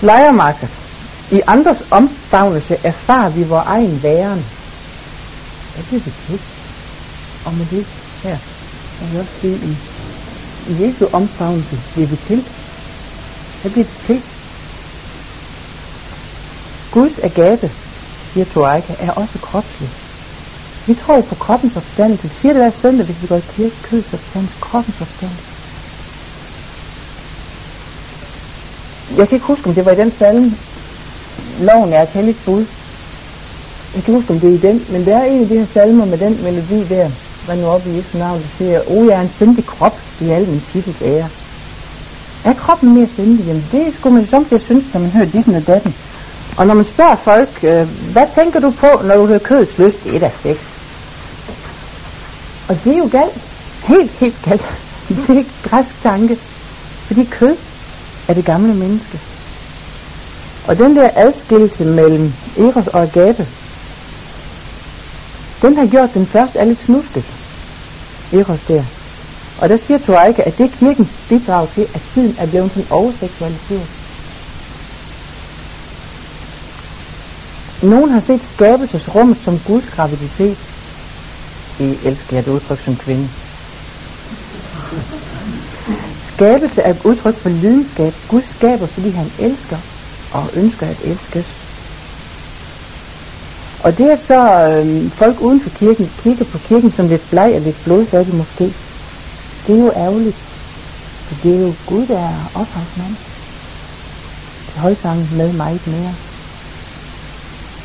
[0.00, 0.68] Slejermarker.
[1.36, 4.42] I andres omfavnelse erfarer vi vores egen væren.
[5.74, 6.38] Hvad bliver det til?
[7.46, 7.84] Og med det
[8.22, 8.36] her,
[8.98, 9.76] kan vi også sige,
[10.68, 12.40] Jesu omfavnelse bliver vi til.
[13.60, 14.22] Hvad bliver det til?
[16.90, 17.68] Guds agape,
[18.30, 19.90] siger Toaika, er også kropslig.
[20.86, 22.28] Vi tror på kroppens opstandelse.
[22.28, 25.48] Vi siger det hver søndag, hvis vi går i kirke, kødets opstandelse, kroppens opstandelse.
[29.18, 30.48] Jeg kan ikke huske, om det var i den salme,
[31.68, 32.64] loven er et helligt bud.
[33.94, 35.58] Jeg kan ikke huske, om det er i den, men der er en af de
[35.60, 37.06] her salmer med den melodi der,
[37.48, 40.28] hvad nu op i Jesu navn, der siger, o, jeg er en syndig krop i
[40.30, 41.28] al min titels ære.
[42.44, 43.46] Er kroppen mere syndig?
[43.46, 45.94] Jamen det skulle man ligesom samtidig synes, når man hører ditten og datten.
[46.56, 50.06] Og når man spørger folk, øh, hvad tænker du på, når du hører kødets lyst?
[50.06, 50.56] et af da sex.
[52.68, 53.38] Og det er jo galt.
[53.86, 54.68] Helt, helt galt.
[55.26, 56.36] Det er græsk tanke.
[57.06, 57.56] Fordi kød
[58.28, 59.20] er det gamle menneske.
[60.66, 63.46] Og den der adskillelse mellem Eros og Agape,
[65.62, 67.37] den har gjort den først er lidt snusket.
[68.32, 68.84] Eros der.
[69.58, 72.92] Og der siger Toaika, at det er kirkens bidrag til, at tiden er blevet sådan
[72.92, 73.88] overseksualiseret.
[77.82, 80.58] Nogen har set skabelsesrummet som Guds graviditet.
[81.80, 83.28] I elsker jeg det udtryk som kvinde.
[86.22, 88.14] Skabelse er et udtryk for lidenskab.
[88.28, 89.78] Gud skaber, fordi han elsker
[90.32, 91.67] og ønsker at elskes.
[93.84, 97.50] Og det er så øh, folk uden for kirken kigger på kirken som lidt bleg
[97.58, 98.66] og lidt blodfattig måske.
[99.66, 100.38] Det er jo ærgerligt.
[101.26, 103.16] For det er jo Gud, der er ophavsmand.
[104.76, 106.14] højsangen med meget mere.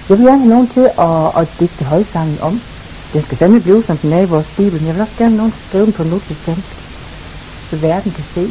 [0.09, 2.53] Jeg vil gerne have nogen til at, at digte højsangen om.
[3.13, 5.33] Den skal sandelig blive, som den er i vores bibel, men jeg vil også gerne
[5.33, 6.71] have nogen til at skrive den på nutidsdansk.
[7.69, 8.43] Så verden kan se,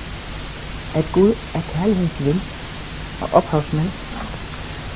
[0.99, 2.39] at Gud er kærlighedens ven
[3.23, 3.91] og ophavsmand.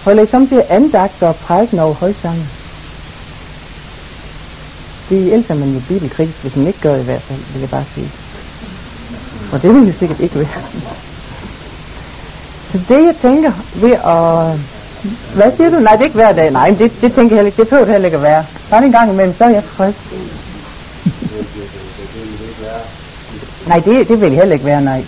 [0.06, 2.48] Holder I samtidig andagter og prædiken over højsangen?
[5.08, 7.70] Det elsker man jo bibelkritisk, hvis man ikke gør det i hvert fald, vil jeg
[7.70, 8.10] bare sige.
[9.52, 10.62] Og det vil jo sikkert ikke være.
[12.72, 14.58] Så det jeg tænker ved at...
[15.34, 15.80] Hvad siger du?
[15.80, 16.50] Nej, det er ikke hver dag.
[16.50, 17.56] Nej, det, det tænker jeg heller ikke.
[17.56, 18.44] Det behøver det heller ikke at være.
[18.70, 19.96] Bare en gang imellem, så er jeg tilfreds.
[23.66, 25.04] nej, det, det vil jeg heller ikke være, nej.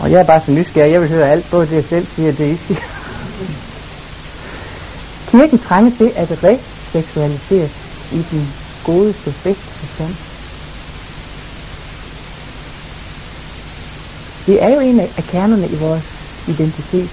[0.00, 0.92] Og jeg er bare så nysgerrig.
[0.92, 2.91] Jeg vil høre alt, både det jeg selv siger og det I siger.
[5.32, 7.68] Kirken trænger til at reseksualisere
[8.12, 8.48] i den
[8.84, 10.14] godeste, bedste forstand.
[14.46, 16.08] Det er jo en af kernerne i vores
[16.48, 17.10] identitet.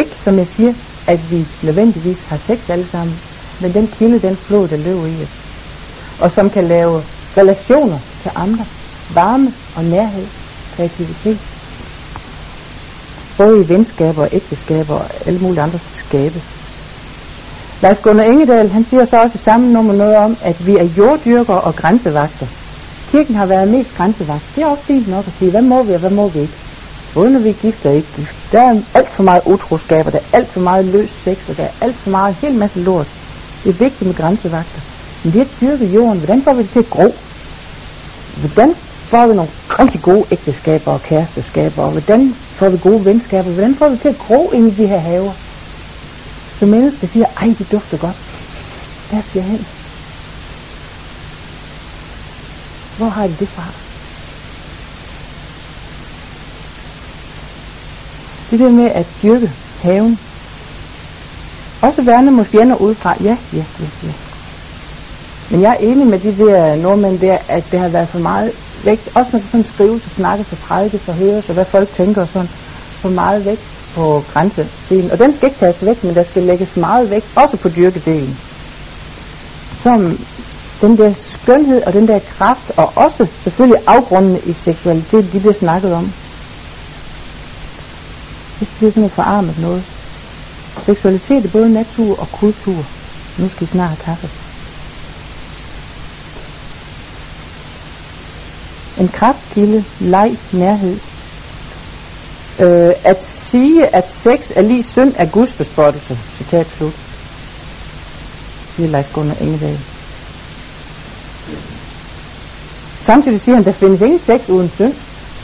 [0.00, 0.72] Ikke, som jeg siger,
[1.06, 3.14] at vi nødvendigvis har sex alle sammen,
[3.60, 5.34] men den kilde, den flod, der løber i os.
[6.20, 6.96] Og som kan lave
[7.40, 8.64] relationer til andre,
[9.14, 10.26] varme og nærhed,
[10.76, 11.38] kreativitet.
[13.38, 16.42] Både i venskaber og ægteskaber og alle mulige andre skabe.
[17.82, 20.86] Lars Gunnar Engedal, han siger så også i samme nummer noget om, at vi er
[20.98, 22.46] jorddyrkere og grænsevagter.
[23.10, 24.46] Kirken har været mest grænsevagt.
[24.54, 26.58] Det er også fint nok at sige, hvad må vi og hvad må vi ikke.
[27.14, 28.36] Både når vi er gift og ikke gift.
[28.52, 31.54] Der er alt for meget utroskab, og der er alt for meget løs sex, og
[31.58, 33.08] der er alt for meget, en hel masse lort.
[33.62, 34.80] Det er vigtigt med grænsevagter.
[35.22, 36.18] Men det at dyrke jorden.
[36.22, 37.08] Hvordan får vi det til at gro?
[38.42, 38.70] Hvordan
[39.12, 41.82] får vi nogle rigtig gode ægteskaber og kæresteskaber?
[41.86, 42.22] Og hvordan
[42.58, 43.50] får vi gode venskaber?
[43.56, 45.34] Hvordan får vi det til at gro ind i de her haver?
[46.60, 48.16] Så mennesker siger, ej, det dufter godt.
[49.10, 49.66] Der skal jeg hen.
[52.98, 53.66] Hvor har de det fra?
[58.50, 59.50] Det der med at dyrke
[59.82, 60.18] haven.
[61.82, 63.14] Også værne mod fjender udefra.
[63.24, 64.12] Ja, ja, ja, ja.
[65.50, 68.52] Men jeg er enig med de der nordmænd der, at det har været for meget
[68.84, 69.08] vægt.
[69.14, 72.22] Også når det sådan skrives og snakkes og prædikes og høres og hvad folk tænker
[72.22, 72.48] og sådan.
[73.02, 75.10] For meget vægt på grænsedelen.
[75.10, 78.36] Og den skal ikke tages væk, men der skal lægges meget vægt, også på dyrkedelen.
[79.82, 80.18] Som
[80.80, 85.52] den der skønhed og den der kraft, og også selvfølgelig afgrundene i seksualitet, de bliver
[85.52, 86.12] snakket om.
[88.60, 89.84] Det bliver sådan et forarmet noget.
[90.82, 92.86] Seksualitet er både natur og kultur.
[93.38, 94.30] Nu skal I snart have kaffe.
[99.00, 100.96] En kraftkilde, leg, nærhed.
[102.60, 106.18] Øh, at sige, at sex er lige synd er Guds bespottelse.
[106.38, 106.92] Citat slut.
[108.76, 109.78] Siger Leif Gunnar Engedal.
[113.02, 114.94] Samtidig siger han, der findes ingen sex uden synd,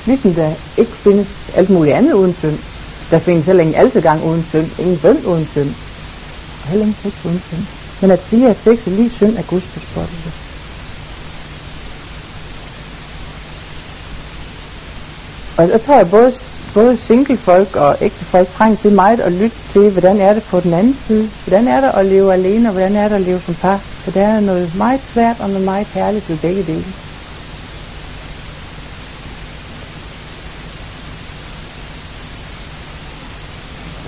[0.06, 2.58] ligesom der ikke findes alt muligt andet uden synd.
[3.10, 5.74] Der findes heller ingen altidgang uden synd, ingen bøn uden synd,
[6.62, 7.66] og heller ingen sex uden synd.
[8.00, 10.32] Men at sige, at sex er lige synd, er Guds bespottelse.
[15.56, 16.32] Og jeg tror, at både,
[16.76, 20.74] både singlefolk og ægtefolk trænger til meget at lytte til, hvordan er det på den
[20.74, 21.28] anden side.
[21.46, 23.76] Hvordan er det at leve alene, og hvordan er det at leve som par.
[23.76, 26.84] For der er noget meget svært og noget meget herligt ved begge dele.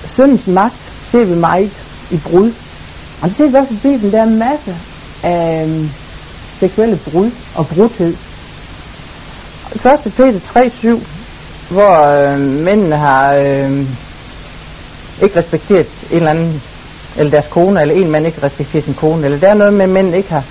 [0.07, 1.73] syndens magt ser vi meget
[2.11, 2.53] i brud.
[3.23, 4.13] Og det ser vi også i Bibelen.
[4.13, 4.77] Der er masser masse
[5.23, 5.91] af øhm,
[6.61, 8.15] seksuelle brud og brudhed.
[9.75, 10.13] 1.
[10.17, 11.18] Peter 3.7,
[11.69, 13.87] hvor øh, mændene har øh,
[15.23, 16.63] ikke respekteret en eller anden,
[17.17, 19.85] eller deres kone, eller en mand ikke respekterer sin kone, eller der er noget med,
[19.85, 20.45] at mænd ikke har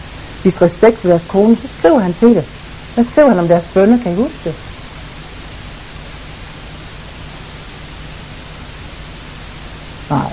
[0.44, 2.42] vist respekt for deres kone, så skriver han Peter.
[2.96, 4.56] Hvad skriver han om deres bønder, kan I huske det?
[10.10, 10.32] Nej.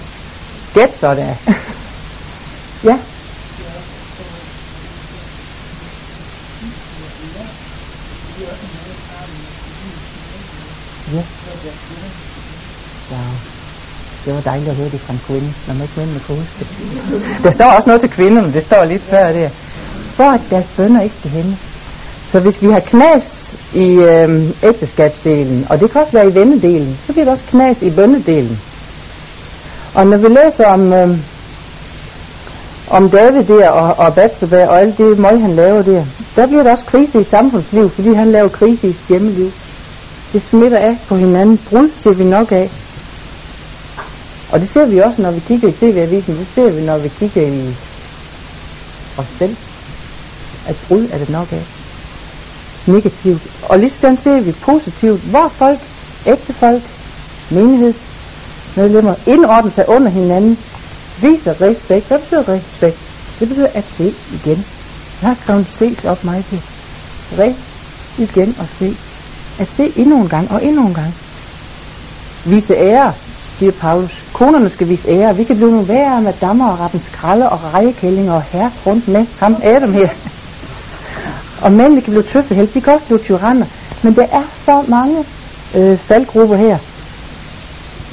[0.75, 1.37] Gæt så det.
[2.91, 2.99] ja.
[11.15, 11.23] Ja.
[13.11, 13.35] Wow.
[14.25, 16.55] Det var dejligt at høre det fra en kvinde, når man ikke mændene kunne huske
[16.59, 16.69] det.
[17.45, 19.51] Der står også noget til kvinderne, det står lidt før det.
[20.15, 21.57] For at deres bønder ikke skal hænde.
[22.33, 26.99] Så hvis vi har knas i øh, ægteskabsdelen, og det kan også være i vennedelen,
[27.07, 28.61] så bliver der også knas i bønnedelen.
[29.95, 31.19] Og når vi læser om, øh,
[32.91, 36.05] om David der og, og Bathsheba og alt det møg, han laver der,
[36.37, 39.51] der bliver der også krise i samfundslivet, fordi han laver krise i hjemmeliv.
[40.35, 41.59] Det smitter af på hinanden.
[41.69, 42.71] Brud ser vi nok af.
[44.53, 46.37] Og det ser vi også, når vi kigger i tv-avisen.
[46.37, 47.75] Det ser vi, når vi kigger i
[49.19, 49.57] os selv.
[50.69, 51.65] At brud er det nok af.
[52.87, 53.43] Negativt.
[53.63, 55.81] Og lige sådan ser vi positivt, hvor folk,
[56.27, 56.83] ægte folk,
[57.51, 60.59] menighedsmedlemmer, indordner sig under hinanden,
[61.23, 62.07] viser respekt.
[62.09, 62.99] Hvad betyder respekt?
[63.39, 64.65] Det betyder at se igen.
[65.21, 66.61] Jeg har skrevet ses op mig til.
[67.39, 67.55] Re
[68.19, 68.97] igen og se.
[69.59, 71.15] At se endnu en gang og endnu en gang.
[72.45, 73.13] Vise ære,
[73.59, 74.23] siger Paulus.
[74.33, 75.37] Konerne skal vise ære.
[75.37, 79.09] Vi kan blive nogle værre med dammer og rappens kralle og rejekællinger og herres rundt
[79.09, 80.09] med ham Adam her.
[81.63, 82.75] Og mændene kan blive tøffe helt.
[82.75, 83.67] De kan også blive tyranner.
[84.03, 85.25] Men der er så mange
[85.75, 86.79] øh, faldgrupper her.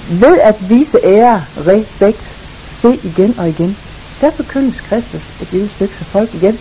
[0.09, 2.23] Ved at vise ære, respekt,
[2.81, 3.77] se igen og igen,
[4.21, 6.59] der begyndes Kristus et lille stykke så folk igen.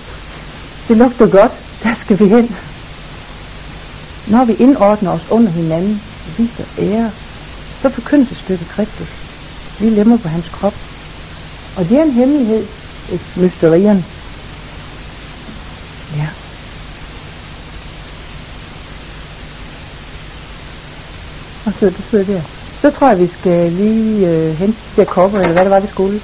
[0.88, 1.52] Det lugter godt,
[1.82, 2.56] der skal vi hen.
[4.30, 6.02] Når vi indordner os under hinanden,
[6.38, 7.10] viser ære,
[7.82, 9.08] så forkyndes et stykke Kristus.
[9.80, 10.74] Vi lemmer på hans krop.
[11.76, 12.66] Og det er en hemmelighed,
[13.12, 14.04] et mysterien.
[16.16, 16.28] Ja.
[21.66, 22.42] Og så du sidder der.
[22.80, 25.80] Så tror jeg, vi skal lige øh, hente de der kopper, eller hvad det var,
[25.80, 26.20] vi skulle.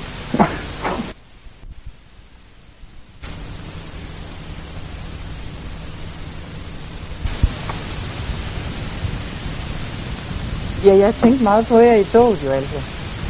[10.86, 12.80] Ja, jeg tænkte meget på jer i toget jo altså.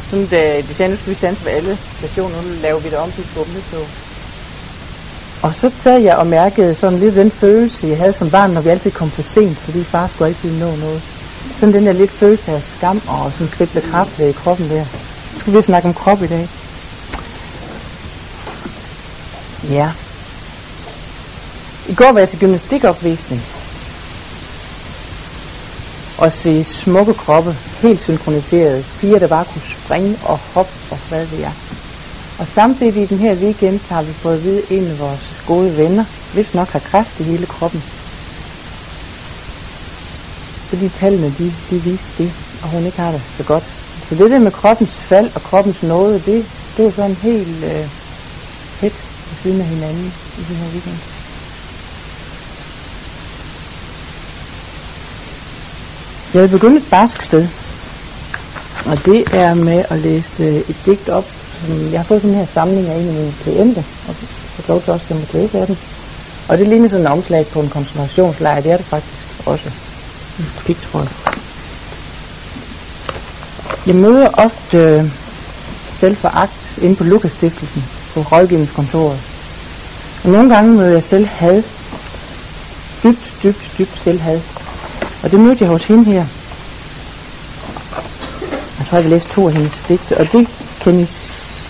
[0.09, 2.97] Sådan, da de sagde, nu skulle vi stanse ved alle stationer, nu laver vi det
[2.97, 3.87] om til et bumletog.
[5.41, 8.61] Og så sad jeg og mærkede sådan lidt den følelse, jeg havde som barn, når
[8.61, 11.01] vi altid kom for sent, fordi far skulle altid nå noget.
[11.59, 14.85] Sådan den der lidt følelse af skam og sådan krible kraft i kroppen der.
[15.33, 16.47] Nu skal vi snakke om krop i dag.
[19.69, 19.91] Ja.
[21.89, 23.41] I går var jeg til gymnastikopvisning
[26.17, 28.85] og se smukke kroppe, helt synkroniseret.
[28.99, 31.53] Piger, der bare kunne springe og hoppe og hvad ved jeg.
[32.39, 35.43] Og samtidig i den her weekend har vi fået at vide, at en af vores
[35.47, 37.83] gode venner, hvis nok har kræft i hele kroppen.
[40.69, 42.31] Fordi tallene, de, de viste det,
[42.63, 43.63] og hun ikke har det så godt.
[44.09, 46.45] Så det der med kroppens fald og kroppens nåde, det,
[46.77, 47.87] det er sådan helt øh,
[48.79, 48.93] tæt
[49.29, 51.16] ved siden af hinanden i den her weekend.
[56.33, 57.47] Jeg vil begynde et barsk sted.
[58.85, 61.25] Og det er med at læse et digt op.
[61.91, 64.15] Jeg har fået sådan her samling af en af mine klienter, og
[64.57, 65.77] jeg får lov til også at læse af den.
[66.47, 68.61] Og det ligner sådan en omslag på en koncentrationslejr.
[68.61, 69.13] Det er det faktisk
[69.45, 69.71] også.
[70.65, 71.09] Kig, tror jeg.
[73.87, 75.11] Jeg møder ofte øh,
[75.91, 79.19] selvforagt inde på Lukas Stiftelsen på rådgivningskontoret.
[80.23, 81.63] Og nogle gange møder jeg selv had.
[83.03, 84.41] Dybt, dybt, dybt selvhad.
[85.23, 86.25] Og det mødte jeg hos hende her.
[88.79, 90.47] Jeg tror, jeg vil læse to af hendes digte, og det
[90.81, 91.05] kan I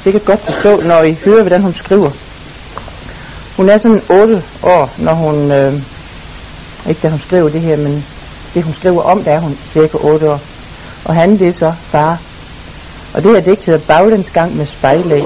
[0.04, 2.12] sikkert godt forstå, når I hører, hvordan hun skriver.
[3.58, 5.74] Hun er sådan 8 år, når hun, øh,
[6.90, 8.06] ikke da hun skriver det her, men
[8.54, 10.42] det hun skriver om, der er hun cirka 8 år.
[11.06, 12.18] Og han, det er så far.
[13.14, 15.24] Og det her digt hedder Baglandsgang med spejlæg.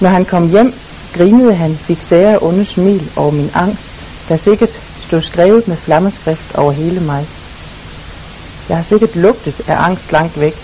[0.00, 0.74] Når han kom hjem,
[1.14, 3.82] grinede han sit sære onde smil over min angst,
[4.28, 4.70] der sikkert
[5.10, 7.26] stod skrevet med flammeskrift over hele mig.
[8.68, 10.54] Jeg har sikkert lugtet af angst langt væk.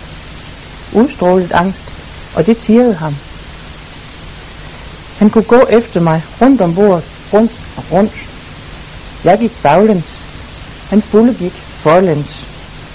[0.92, 1.84] Udstrålet angst,
[2.36, 3.14] og det tirrede ham.
[5.18, 8.12] Han kunne gå efter mig rundt om bordet, rundt og rundt.
[9.24, 10.18] Jeg gik baglæns.
[10.90, 12.46] Han fulde gik forlæns,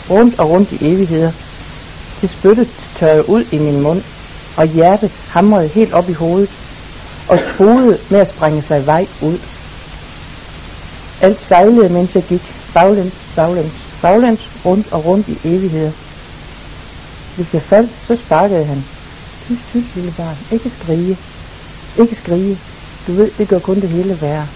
[0.09, 1.31] rundt og rundt i evigheder.
[2.21, 4.03] Det spyttet tørrede ud i min mund,
[4.57, 6.49] og hjertet hamrede helt op i hovedet,
[7.27, 9.39] og troede med at sprænge sig vej ud.
[11.21, 12.41] Alt sejlede, mens jeg gik
[12.73, 15.91] baglæns, baglæns, baglæns, rundt og rundt i evigheder.
[17.35, 18.83] Hvis jeg faldt, så sparkede han.
[19.45, 20.37] Tys, tys, lille barn.
[20.51, 21.17] Ikke skrige.
[22.01, 22.57] Ikke skrige.
[23.07, 24.47] Du ved, det gør kun det hele værre.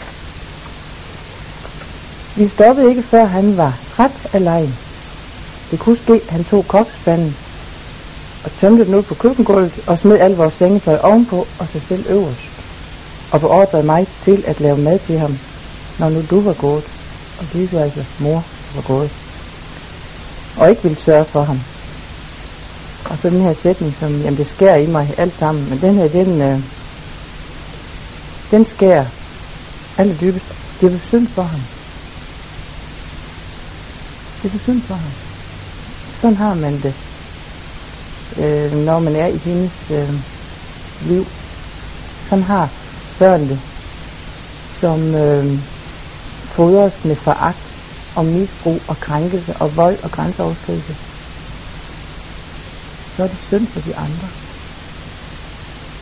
[2.36, 4.76] Vi stoppede ikke, før han var træt af lejen.
[5.72, 7.36] Det kunne ske, han tog kokspanden
[8.44, 12.06] og tømte den ud på køkkengulvet og smed al vores sengetøj ovenpå og sig selv
[12.10, 12.50] øverst.
[13.34, 15.38] Og beordrede mig til at lave mad til ham,
[16.00, 16.84] når nu du var gået.
[17.40, 18.44] Og det var altså mor
[18.76, 19.12] var gået.
[20.58, 21.60] Og ikke ville sørge for ham.
[23.10, 25.70] Og så den her sætning, som jamen, det skærer i mig alt sammen.
[25.70, 26.60] Men den her, den, øh,
[28.52, 29.06] den skærer
[29.98, 30.46] aller dybest.
[30.82, 31.60] Det var synd for ham.
[34.44, 35.12] Det var synd for ham.
[36.22, 36.94] Sådan har man det,
[38.38, 40.14] øh, når man er i hendes øh,
[41.08, 41.26] liv.
[42.30, 42.70] Sådan har
[43.20, 43.60] børn det,
[44.80, 45.60] som øh,
[46.56, 47.66] fodres med foragt
[48.18, 50.94] og misbrug og krænkelse og vold og grænseoverskridelse.
[53.14, 54.28] Så er det synd for de andre.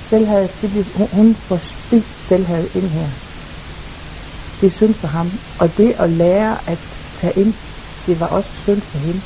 [0.09, 3.09] Selvhavet, det bliver, hun, hun får spist selvhavet ind her.
[4.59, 5.27] Det er synd for ham.
[5.61, 6.79] Og det at lære at
[7.19, 7.53] tage ind,
[8.07, 9.21] det var også synd for hende.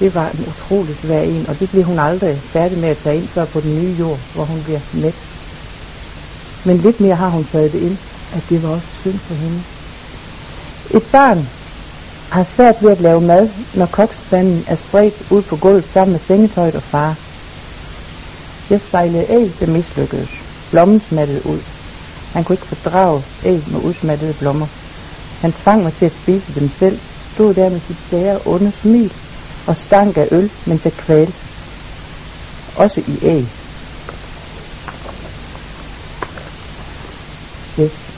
[0.00, 3.16] det var en utrolig svær en, og det bliver hun aldrig færdig med at tage
[3.16, 5.18] ind før på den nye jord, hvor hun bliver mæt.
[6.66, 7.98] Men lidt mere har hun taget det ind,
[8.34, 9.62] at det var også synd for hende.
[10.90, 11.48] Et barn
[12.30, 16.20] har svært ved at lave mad, når kokspanden er spredt ud på gulvet sammen med
[16.20, 17.16] sengetøjet og far.
[18.70, 20.30] Jeg spejlede æg, der mislykkedes.
[20.70, 21.60] Blommen smattede ud.
[22.32, 24.66] Han kunne ikke fordrage æg med udsmattede blommer.
[25.40, 26.98] Han tvang mig til at spise dem selv,
[27.34, 29.12] stod der med sit sære onde smil
[29.66, 31.32] og stank af øl, mens jeg kvalte.
[32.76, 33.48] Også i æg.
[37.80, 38.10] Yes.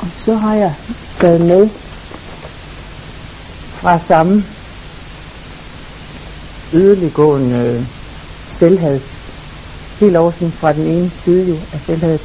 [0.00, 0.74] Og så har jeg
[1.16, 1.68] taget med
[3.80, 4.44] fra samme
[6.72, 7.84] yderliggående øh,
[8.48, 9.00] selvhed.
[10.00, 12.18] Helt over sådan fra den ene side jo af selvhed.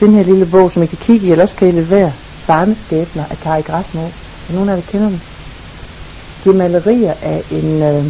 [0.00, 2.12] Den her lille bog, som I kan kigge i, eller også kan I levere,
[2.46, 4.00] Barneskæbner af Kari Græsmo.
[4.48, 5.22] Er nogen af jer kender den?
[6.44, 8.04] Det er malerier af en øh,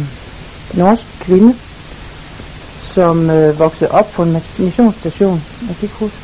[0.73, 1.55] norsk kvinde,
[2.81, 5.43] som øh, voksede op på en missionsstation.
[5.67, 6.17] Jeg kan ikke huske,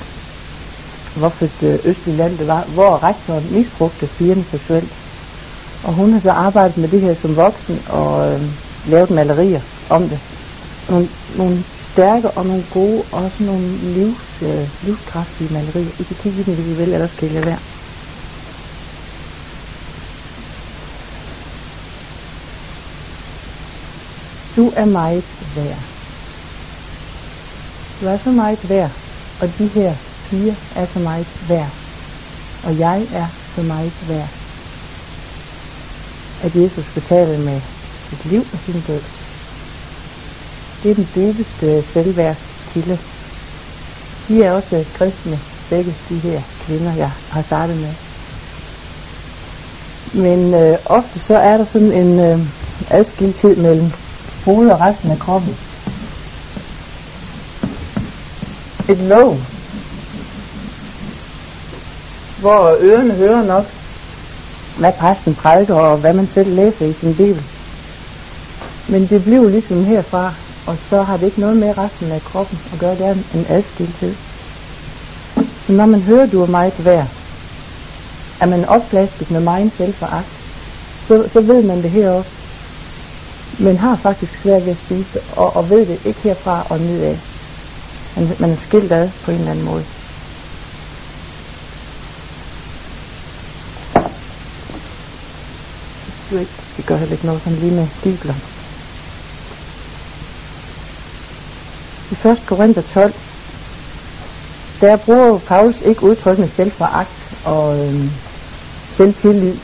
[1.15, 4.93] hvorfor det øh, østlige land det var, hvor rektoren misbrugte pigerne seksuelt.
[5.83, 8.41] Og hun har så arbejdet med det her som voksen og øh,
[8.87, 10.19] lavet malerier om det.
[10.89, 11.07] Nogle,
[11.37, 15.91] nogle stærke og nogle gode og også nogle livs, øh, livskraftige malerier.
[15.99, 17.59] I kan kigge i dem, hvis I vil, ellers kan I lade være.
[24.55, 25.23] Du er meget
[25.55, 25.77] værd.
[28.01, 28.91] Du er så meget værd,
[29.41, 29.95] og de her
[30.31, 31.69] piger er så meget værd.
[32.63, 34.29] Og jeg er så meget værd.
[36.43, 37.61] At Jesus betaler med
[38.09, 39.01] sit liv og sin død.
[40.83, 42.99] Det er den dybeste selvværdskilde.
[44.27, 47.93] De er også kristne, begge de her kvinder, jeg har startet med.
[50.13, 52.39] Men øh, ofte så er der sådan en øh,
[52.89, 53.91] adskilthed mellem
[54.45, 55.57] hovedet og resten af kroppen.
[58.89, 59.37] Et låg
[62.43, 63.65] hvor ørerne hører nok,
[64.81, 67.43] hvad præsten prædiker og hvad man selv læser i sin bibel.
[68.91, 70.25] Men det bliver ligesom herfra,
[70.69, 73.45] og så har det ikke noget med resten af kroppen at gøre, det er en
[73.57, 74.13] adskilthed.
[75.63, 77.09] Så når man hører, du er meget værd,
[78.43, 80.33] er man opflasket med meget selvforagt,
[81.07, 82.31] så, så ved man det heroppe
[83.59, 86.77] men har faktisk svært ved at spise det, og, og ved det ikke herfra og
[86.79, 87.17] nedad.
[88.15, 89.85] Man, man er skilt ad på en eller anden måde.
[96.31, 98.33] Vi gør heller ikke noget sådan lige med bibler.
[102.11, 102.43] I 1.
[102.45, 103.13] Korinther 12,
[104.81, 107.11] der bruger Paulus ikke udtrykkende selvforagt
[107.45, 108.05] og øh,
[108.97, 109.55] selvtillid,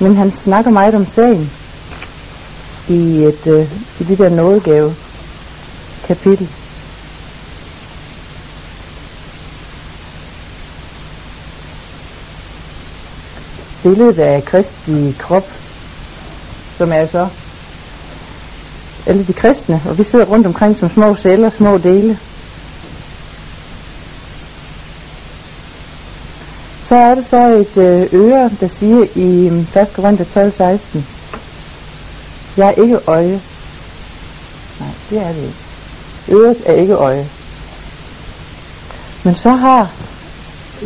[0.00, 1.50] men han snakker meget om sagen,
[2.88, 4.94] i, et, øh, i det der nådegave
[6.04, 6.48] kapitel.
[13.82, 15.48] Billedet af Kristi krop,
[16.78, 17.28] som er så
[19.06, 22.18] alle de kristne, og vi sidder rundt omkring som små celler, små dele.
[26.88, 29.92] Så er det så et øh, øre, der siger i mm, 1.
[29.94, 31.06] Korinther 12, 16,
[32.56, 33.40] jeg er ikke øje.
[34.80, 36.42] Nej, det er det ikke.
[36.42, 37.28] Øret er ikke øje.
[39.22, 39.90] Men så har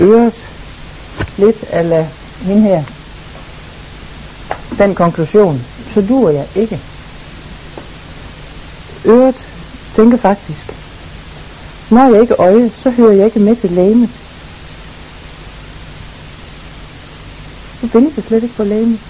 [0.01, 0.35] øret
[1.37, 2.09] lidt af
[2.43, 2.85] hende her
[4.79, 6.81] den konklusion, så duer jeg ikke.
[9.07, 9.47] Øret
[9.97, 10.75] tænker faktisk,
[11.91, 14.11] når jeg ikke øje, så hører jeg ikke med til lægemet.
[17.81, 19.01] Så findes jeg slet ikke på lægemet.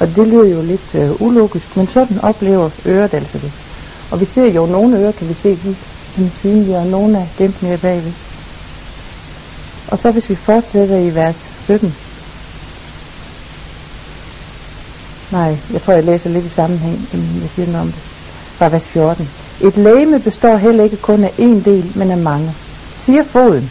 [0.00, 3.52] Og det lyder jo lidt øh, ulogisk, men sådan oplever øret altså det.
[4.10, 5.76] Og vi ser jo, nogle ører kan vi se, de
[6.24, 8.12] er synlige, og nogle er gemt mere bagved.
[9.88, 11.94] Og så hvis vi fortsætter i vers 17.
[15.32, 18.02] Nej, jeg tror, jeg læser lidt i sammenhæng, inden jeg siger noget om det.
[18.58, 19.28] Fra vers 14.
[19.60, 22.54] Et læme består heller ikke kun af en del, men af mange.
[22.94, 23.70] Siger foden,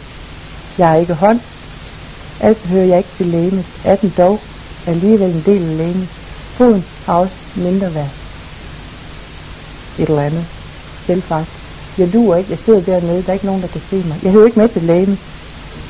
[0.78, 1.40] jeg er ikke hånd,
[2.40, 4.40] altså hører jeg ikke til lægemet, er den dog
[4.86, 6.08] alligevel en del af lægemet.
[6.56, 8.10] Foden har også mindre værd.
[9.98, 10.44] Et eller andet.
[11.06, 11.48] Selvfagt.
[11.98, 12.50] Jeg duer ikke.
[12.50, 13.22] Jeg sidder dernede.
[13.22, 14.16] Der er ikke nogen, der kan se mig.
[14.22, 15.18] Jeg hører ikke med til lægen.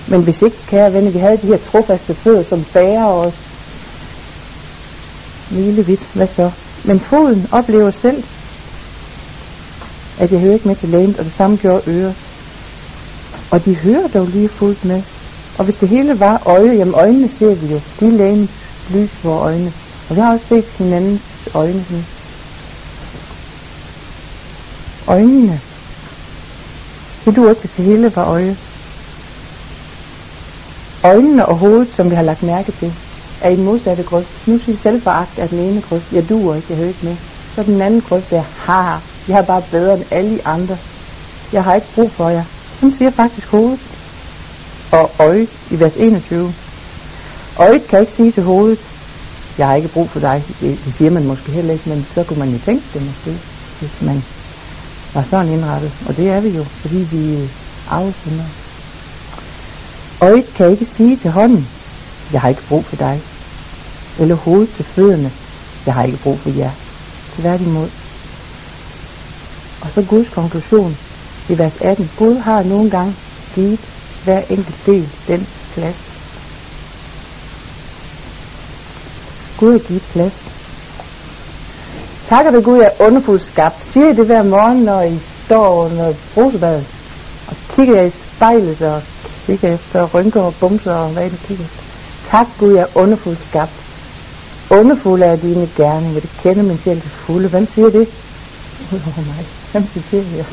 [0.06, 3.34] Men hvis ikke, kære venner, vi havde de her trofaste fødder, som bærer os
[5.51, 6.51] milevidt, hvad så?
[6.84, 8.24] Men foden oplever selv,
[10.18, 12.16] at jeg hører ikke med til lægen, og det samme gjorde øret.
[13.51, 15.03] Og de hører dog lige fuldt med.
[15.59, 17.80] Og hvis det hele var øje, jamen øjnene ser vi jo.
[18.01, 18.51] De er lægens
[18.90, 19.72] lys for øjnene.
[20.09, 21.22] Og vi har også set hinandens
[21.55, 22.05] øjne sådan.
[25.09, 25.61] Øjnene.
[27.24, 28.57] Det du ikke, hvis det hele var øje.
[31.05, 32.94] Øjnene og hovedet, som vi har lagt mærke til,
[33.41, 34.49] er i den modsatte grøft.
[34.49, 36.12] Nu siger selvforagt er den ene grøft.
[36.12, 37.16] Jeg duer ikke, jeg hører ikke med.
[37.55, 39.03] Så den anden grøft er, har.
[39.28, 40.78] Jeg har bare bedre end alle de andre.
[41.53, 42.45] Jeg har ikke brug for jer.
[42.74, 43.80] Sådan siger faktisk hovedet.
[44.93, 46.55] Og øjet i vers 21.
[47.61, 48.78] Øjet kan ikke sige til hovedet,
[49.59, 50.45] jeg har ikke brug for dig.
[50.61, 53.30] Det, siger man måske heller ikke, men så kunne man jo tænke det måske,
[53.80, 54.22] hvis man
[55.14, 55.93] var sådan indrettet.
[56.09, 57.49] Og det er vi jo, fordi vi er
[57.91, 58.49] arvesyndere.
[60.22, 61.68] Øjet kan ikke sige til hånden,
[62.32, 63.20] jeg har ikke brug for dig.
[64.18, 65.32] Eller hovedet til fødderne,
[65.86, 66.70] jeg har ikke brug for jer.
[67.36, 67.88] Tværtimod.
[69.80, 70.96] Og så Guds konklusion
[71.48, 72.10] i vers 18.
[72.16, 73.14] Gud har nogle gange
[73.54, 73.80] givet
[74.24, 75.96] hver enkelt del den plads.
[79.58, 80.48] Gud har givet plads.
[82.28, 83.84] Takker dig Gud, jeg er underfuldt skabt.
[83.84, 86.86] Siger I det hver morgen, når I står under brusebadet?
[87.48, 89.02] Og kigger jeg i spejlet og
[89.46, 91.64] kigger efter rynker og bumser og hvad I kigger
[92.30, 93.72] Tak Gud, jeg er underfuldt skabt.
[94.70, 97.48] Underfuld er dine gerninger, det kender min sjæl til fulde.
[97.48, 98.08] Hvem siger det?
[98.92, 99.46] Udover oh, mig.
[99.72, 100.46] Hvem siger det?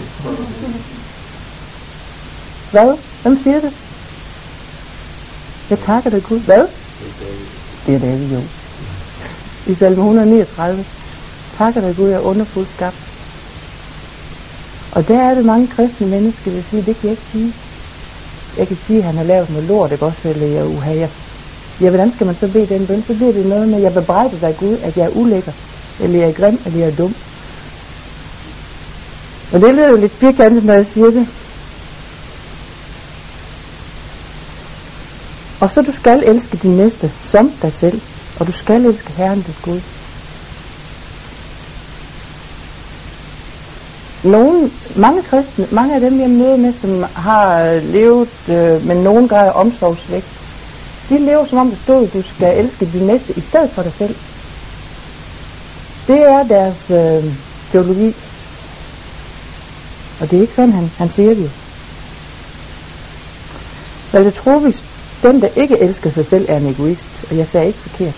[2.71, 2.97] Hvad?
[3.21, 3.73] Hvem siger det?
[5.69, 6.39] Jeg takker dig Gud.
[6.39, 6.67] Hvad?
[7.87, 8.41] Det er David jo.
[9.67, 10.85] I salme 139.
[11.57, 12.97] Takker dig Gud, jeg er underfuldt skabt.
[14.91, 17.53] Og der er det mange kristne mennesker, der siger, det kan jeg ikke sige.
[18.57, 21.07] Jeg kan sige, at han har lavet noget lort, ikke også, eller jeg uha, uha,
[21.81, 23.03] Ja, hvordan skal man så bede den bøn?
[23.07, 25.51] Så bliver det noget med, at jeg bebrejder dig Gud, at jeg er ulækker,
[25.99, 27.15] eller jeg er grim, eller jeg er dum.
[29.53, 31.27] Og det lyder jo lidt firkantet, når jeg siger det.
[35.59, 38.01] Og så du skal elske din næste som dig selv,
[38.39, 39.81] og du skal elske Herren dit Gud.
[44.23, 49.27] Nogle, mange kristne, mange af dem jeg møder med, som har levet øh, med nogen
[49.27, 50.44] grad af omsorgsvægt,
[51.09, 53.83] de lever som om det stod, at du skal elske din næste i stedet for
[53.83, 54.15] dig selv.
[56.07, 57.33] Det er deres øh,
[57.71, 58.15] teologi.
[60.19, 61.51] Og det er ikke sådan, han, han siger det.
[64.11, 64.85] Så jeg tror, hvis
[65.23, 67.25] den, der ikke elsker sig selv, er en egoist.
[67.29, 68.15] Og jeg sagde ikke forkert.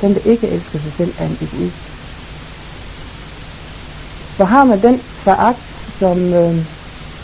[0.00, 1.82] Den, der ikke elsker sig selv, er en egoist.
[4.36, 5.58] Så har man den foragt,
[5.98, 6.56] som øh,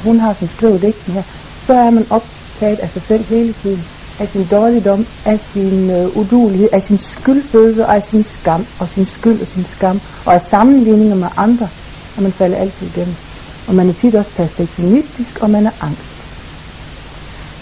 [0.04, 1.22] hun har som skriver digten her,
[1.66, 3.84] så er man optaget af sig selv hele tiden
[4.20, 8.88] af sin dårligdom, af sin øh, udulighed, af sin skyldfølelse og af sin skam, og
[8.88, 11.68] sin skyld og sin skam, og af sammenligninger med andre,
[12.16, 13.14] og man falder altid igennem.
[13.68, 16.14] Og man er tit også perfektionistisk, og man er angst.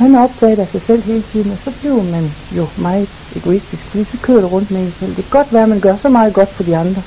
[0.00, 2.24] Man er optaget af sig selv hele tiden, og så bliver man
[2.58, 5.16] jo meget egoistisk, fordi så kører det rundt med en selv.
[5.16, 7.02] Det kan godt være, at man gør så meget godt for de andre.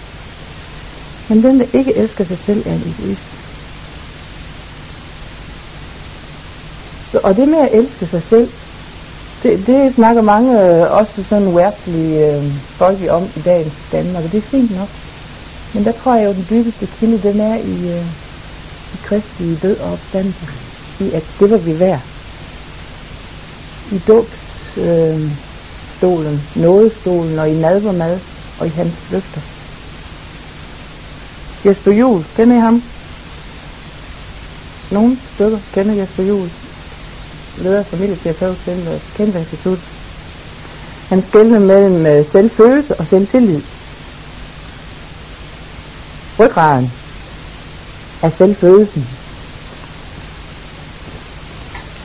[1.29, 3.29] Men den, der ikke elsker sig selv, er en egoist.
[7.11, 8.49] Så, og det med at elske sig selv,
[9.45, 14.31] det, det snakker mange øh, også sådan værtslige øh, folk om i dagens Danmark, og
[14.31, 14.89] det er fint nok.
[15.73, 18.05] Men der tror jeg jo, den dybeste kilde, den er i, øh,
[18.93, 20.45] i Kristi død og opstandelse.
[20.99, 22.01] I at det var vi værd.
[23.91, 25.31] I dåbsstolen, øh,
[25.97, 28.19] stolen, nådestolen og i nadvermad
[28.59, 29.41] og i hans løfter.
[31.65, 32.83] Jesper Juhl, kender I ham?
[34.91, 36.49] Nogle stykker kender Jesper Juhl
[37.57, 39.79] leder familieterapeut til øh, Kæmpe Institut.
[41.09, 43.61] Han skældner mellem øh, selvfølelse og selvtillid.
[46.39, 46.91] Ryggraden
[48.21, 49.07] er selvfølelsen.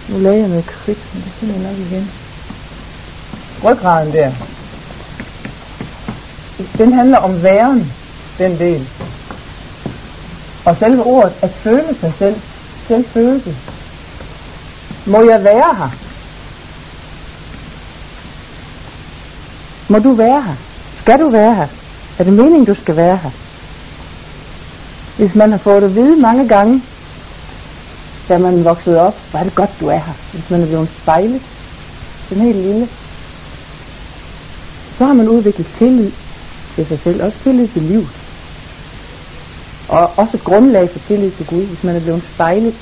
[0.08, 2.10] Nu lagde jeg noget kridt, men det finder jeg nok igen.
[3.64, 4.32] Ryggraden der.
[6.78, 7.92] Den handler om væren,
[8.38, 8.88] den del.
[10.64, 12.40] Og selve ordet at føle sig selv,
[12.88, 13.56] selvfølelse,
[15.06, 15.90] må jeg være her?
[19.88, 20.54] Må du være her?
[20.96, 21.66] Skal du være her?
[22.18, 23.30] Er det meningen, du skal være her?
[25.16, 26.82] Hvis man har fået det at vide mange gange,
[28.28, 30.12] da man voksede op, hvor er det godt, du er her.
[30.32, 31.42] Hvis man er blevet spejlet,
[32.30, 32.88] den helt lille,
[34.98, 36.10] så har man udviklet tillid
[36.74, 38.08] til sig selv, også tillid til livet.
[39.88, 42.74] Og også et grundlag for tillid til Gud, hvis man er blevet spejlet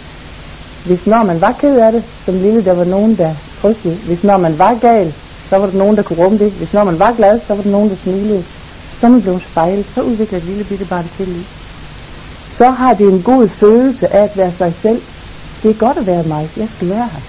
[0.88, 3.30] hvis når man var ked af det, som lille, der var nogen, der
[3.60, 3.96] trøstede.
[4.08, 5.08] Hvis når man var gal,
[5.48, 6.50] så var der nogen, der kunne rumme det.
[6.58, 8.42] Hvis når man var glad, så var der nogen, der smilede.
[8.98, 11.44] Så man blev spejlet, så udvikler et lille bitte barn tillid.
[12.58, 15.00] Så har det en god følelse af at være sig selv.
[15.62, 17.24] Det er godt at være mig, jeg skal være her.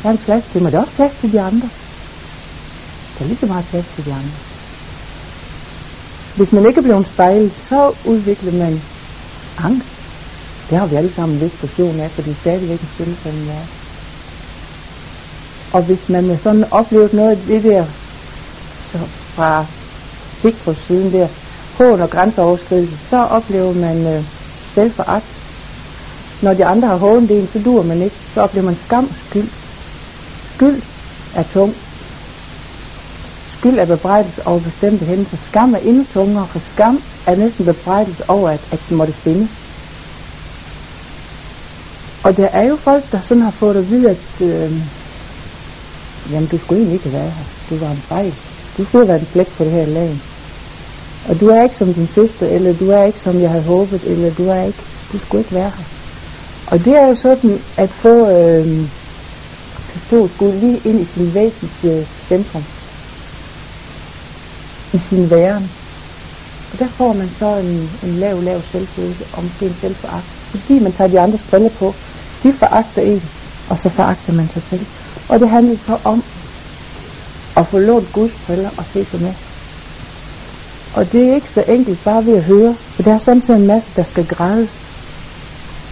[0.00, 1.68] Der er en plads til mig, der er også plads til de andre.
[3.14, 4.38] Der er lige så meget plads til de andre.
[6.38, 7.80] Hvis man ikke er blevet spejlet, så
[8.12, 8.74] udvikler man
[9.68, 9.93] angst.
[10.68, 13.46] Det har vi alle sammen en vis portion af, for det er stadigvæk en stillestående
[13.46, 13.68] verden.
[15.76, 17.84] Og hvis man har sådan oplevet noget af det der,
[18.90, 18.98] så
[19.36, 19.66] fra
[20.42, 21.28] Bigfoot siden der,
[21.78, 24.24] hån og grænseoverskridelse, så oplever man øh,
[24.76, 25.26] selvforagt.
[26.42, 28.16] Når de andre har hånet en, så dur man ikke.
[28.34, 29.50] Så oplever man skam og skyld.
[30.54, 30.82] Skyld
[31.34, 31.74] er tung.
[33.58, 35.36] Skyld er bebrejdelse over bestemte hændelser.
[35.36, 39.63] Skam er endnu tungere, for skam er næsten bebrejdelse over, at, at den måtte findes.
[42.24, 44.72] Og der er jo folk, der sådan har fået at vide, at øh,
[46.30, 47.44] jamen, du skulle egentlig ikke have været her.
[47.70, 48.34] Du var en fejl.
[48.76, 50.10] Du skulle have været en blæk på det her lag.
[51.28, 54.02] Og du er ikke som din søster, eller du er ikke som jeg havde håbet,
[54.04, 55.84] eller du er ikke, du skulle ikke være her.
[56.66, 58.88] Og det er jo sådan at få øh,
[59.92, 62.64] forstået Gud lige ind i sin væsentlige øh, centrum.
[64.92, 65.70] I sin væren.
[66.72, 70.24] Og der får man så en, en lav, lav selvfølelse, og måske en selvforagt.
[70.24, 71.94] Fordi man tager de andres briller på.
[72.44, 73.22] De foragter en,
[73.70, 74.86] og så foragter man sig selv.
[75.28, 76.24] Og det handler så om
[77.56, 79.34] at få lånt Guds briller og se sig med.
[80.94, 83.66] Og det er ikke så enkelt bare ved at høre, for der er samtidig en
[83.66, 84.86] masse, der skal grædes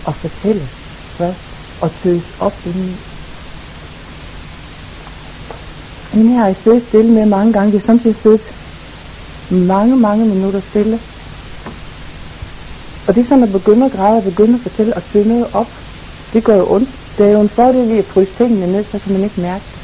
[0.04, 0.70] og fortælles
[1.18, 1.38] først
[1.80, 2.96] og tøs op inden.
[6.14, 7.72] Men her har jeg siddet stille med mange gange.
[7.72, 8.54] Det er samtidig siddet
[9.50, 11.00] mange, mange minutter stille.
[13.08, 15.81] Og det er sådan at begynde at græde og begynde at fortælle og tømme op.
[16.32, 16.90] Det går jo ondt.
[17.18, 19.64] Det er jo en fordel i at fryse tingene ned, så kan man ikke mærke
[19.72, 19.82] det.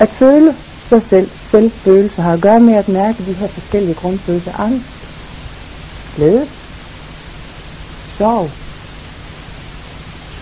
[0.00, 0.54] At føle
[0.88, 4.60] sig selv, selvfølelse, har at gøre med at mærke de her forskellige grundfølelser.
[4.60, 4.86] Angst,
[6.16, 6.46] glæde,
[8.18, 8.50] sorg,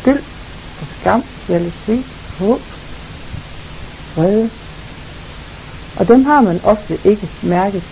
[0.01, 0.23] skyld,
[1.01, 2.07] skam, jalousi,
[2.39, 2.61] håb,
[4.17, 4.51] vrede.
[5.97, 7.83] Og dem har man ofte ikke mærket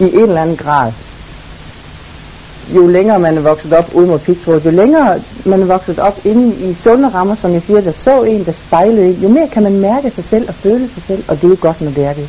[0.00, 0.92] i en eller anden grad
[2.76, 6.20] jo længere man er vokset op uden mod pigtråd, jo længere man er vokset op
[6.24, 9.48] inde i sunde rammer, som jeg siger, der så en, der spejlede en, jo mere
[9.48, 11.90] kan man mærke sig selv og føle sig selv, og det er jo godt, når
[11.90, 12.28] det er det.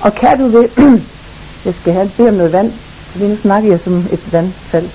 [0.00, 0.70] Og kan du det,
[1.66, 2.72] jeg skal have bede om noget vand,
[3.06, 4.88] fordi nu snakker jeg som et vandfald.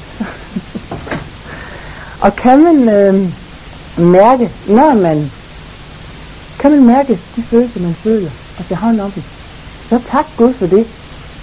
[2.26, 3.14] og kan man øh,
[3.98, 5.32] mærke, når man,
[6.60, 9.24] kan man mærke de følelser, man føler, og tage hånd om dem,
[9.90, 10.88] så tak Gud for det,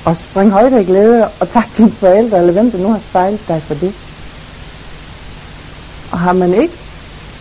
[0.05, 3.49] og spring højt af glæde, og tak dine forældre, eller hvem der nu har spejlet
[3.49, 3.95] dig for det.
[6.13, 6.77] Og har man ikke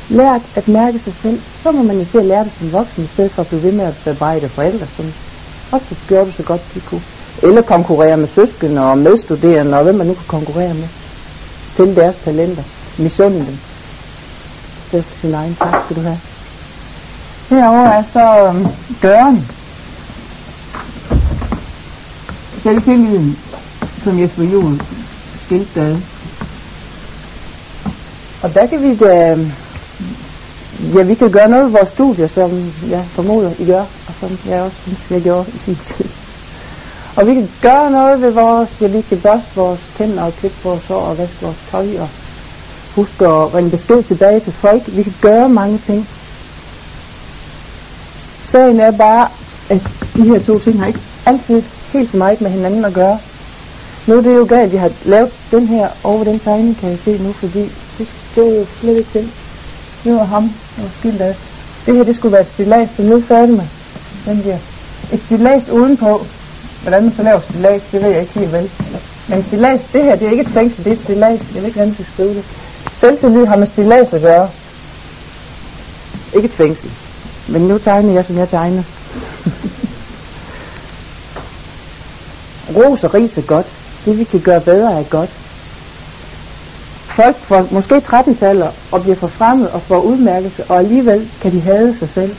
[0.09, 3.03] lært at mærke sig selv, så må man jo se at lære det som voksen,
[3.03, 5.05] i stedet for at blive ved med at bebrejde forældre, som
[5.71, 7.01] også gjorde det så godt de kunne.
[7.43, 10.87] Eller konkurrere med søskende og medstuderende, og hvem man nu kan konkurrere med.
[11.77, 12.63] Finde deres talenter.
[12.97, 13.57] Misunde dem.
[14.91, 16.19] Det er sin egen tak, skal du have.
[17.49, 18.67] Herover er så um,
[19.01, 19.47] døren
[22.63, 23.37] selvtilliden,
[24.03, 24.81] som Jesper Juhl
[25.35, 25.95] skilte ad.
[28.43, 29.13] Og der kan vi da,
[30.95, 32.49] ja, vi kan gøre noget ved vores studier, som
[32.89, 36.05] jeg formoder, I gør, og som jeg også synes, jeg gjorde i sin tid.
[37.15, 40.57] Og vi kan gøre noget ved vores, ja, vi kan børste vores tænder og klippe
[40.63, 42.09] vores hår og vaske vores tøj og
[42.95, 44.83] huske at ringe besked tilbage til folk.
[44.87, 46.09] Vi kan gøre mange ting.
[48.41, 49.27] Sagen er bare,
[49.69, 49.81] at
[50.15, 51.63] de her to ting har ikke altid
[51.93, 53.19] helt så meget med hinanden at gøre.
[54.07, 56.99] Nu er det jo galt, vi har lavet den her over den tegning, kan jeg
[56.99, 59.31] se nu, fordi det, det er jo slet ikke den.
[60.03, 61.35] Det var ham, der var skilt af.
[61.85, 63.65] Det her, det skulle være et stilas, så nu er færdig med
[64.25, 64.57] den der.
[65.13, 66.25] Et stilas udenpå.
[66.81, 68.69] Hvordan man så laver stilas, det ved jeg ikke helt vel.
[69.27, 71.41] Men stilas, det her, det er ikke et fængsel, det er et stilas.
[71.53, 72.43] Jeg ved ikke, hvordan du skrive det.
[72.99, 74.49] Selvtillid har med stilas at gøre.
[76.35, 76.91] Ikke et fængsel.
[77.47, 78.83] Men nu tegner jeg, som jeg tegner.
[82.75, 83.67] Ros og ris er godt.
[84.05, 85.29] Det vi kan gøre bedre er godt.
[87.19, 91.61] Folk får måske 13 taler og bliver forfremmet og får udmærkelse, og alligevel kan de
[91.61, 92.35] hade sig selv.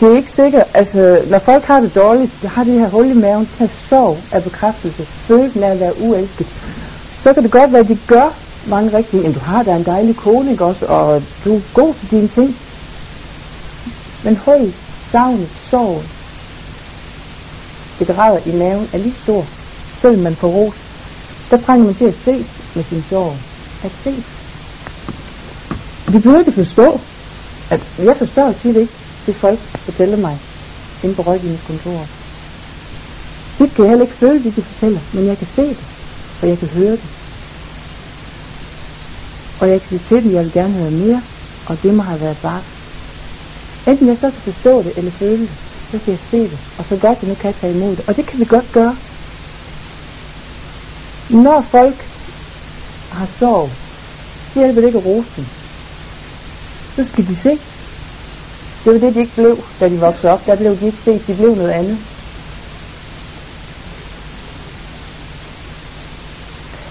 [0.00, 3.10] Det er ikke sikkert, altså når folk har det dårligt, de har det her hul
[3.10, 6.46] i maven, kan sorg af bekræftelse, følelsen af at være uelsket,
[7.20, 8.28] så kan det godt være, at de gør
[8.70, 11.94] mange rigtige, men du har da en dejlig kone, ikke også, og du er god
[11.94, 12.56] for dine ting.
[14.24, 14.72] Men hul,
[15.12, 15.48] savnet,
[18.00, 19.46] et bedraget i maven er lige stor,
[19.96, 20.74] selvom man får ros.
[21.50, 23.36] Der trænger man til at ses med sin sorg.
[23.84, 24.26] At ses.
[26.12, 27.00] Vi behøver ikke forstå,
[27.70, 28.92] at jeg forstår tit ikke,
[29.26, 30.38] det folk fortæller mig
[31.04, 32.08] inde på rådgivningskontoret.
[33.58, 35.86] Det kan jeg heller ikke føle, det de fortæller, men jeg kan se det,
[36.42, 37.08] og jeg kan høre det.
[39.60, 41.22] Og jeg kan sige til dem, jeg vil gerne høre mere,
[41.66, 42.62] og det må have været bare.
[43.88, 46.84] Enten jeg så kan forstå det eller føle det, så kan jeg se det, og
[46.88, 48.04] så godt jeg nu kan tage imod det.
[48.08, 48.96] Og det kan vi godt gøre.
[51.30, 52.08] Når folk
[53.12, 53.70] har sorg,
[54.52, 55.46] så hjælper det ikke at rose dem.
[56.96, 57.60] Så skal de ses.
[58.84, 60.46] Det var det, de ikke blev, da de voksede op.
[60.46, 61.98] Der blev de ikke set, de blev noget andet.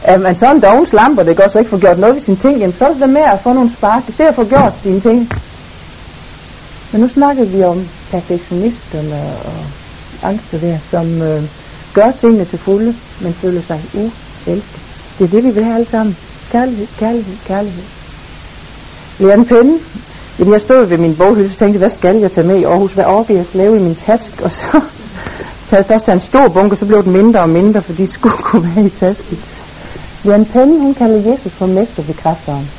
[0.03, 2.37] Er man så en doven slamper, det går så ikke få gjort noget ved sine
[2.37, 4.07] ting, jamen så er det med at få nogle spark.
[4.07, 5.31] Det er at få gjort dine ting.
[6.91, 11.43] Men nu snakker vi om perfektionisterne og angster der, som øh,
[11.93, 14.81] gør tingene til fulde, men føler sig uelsket.
[15.19, 16.17] Det er det, vi vil have alle sammen.
[16.51, 17.83] Kærlighed, kærlighed, kærlighed.
[19.19, 19.79] Leon Penne,
[20.39, 22.93] jamen jeg stod ved min boghylde, og tænkte hvad skal jeg tage med i Aarhus?
[22.93, 24.43] Hvad overgiver jeg lave i min taske?
[24.43, 24.67] Og så
[25.69, 28.37] tager jeg først en stor bunke, så blev den mindre og mindre, fordi det skulle
[28.37, 29.39] kunne være i tasken.
[30.23, 32.69] Leon Penne, hun kalder Jesus for mesterbekræfteren.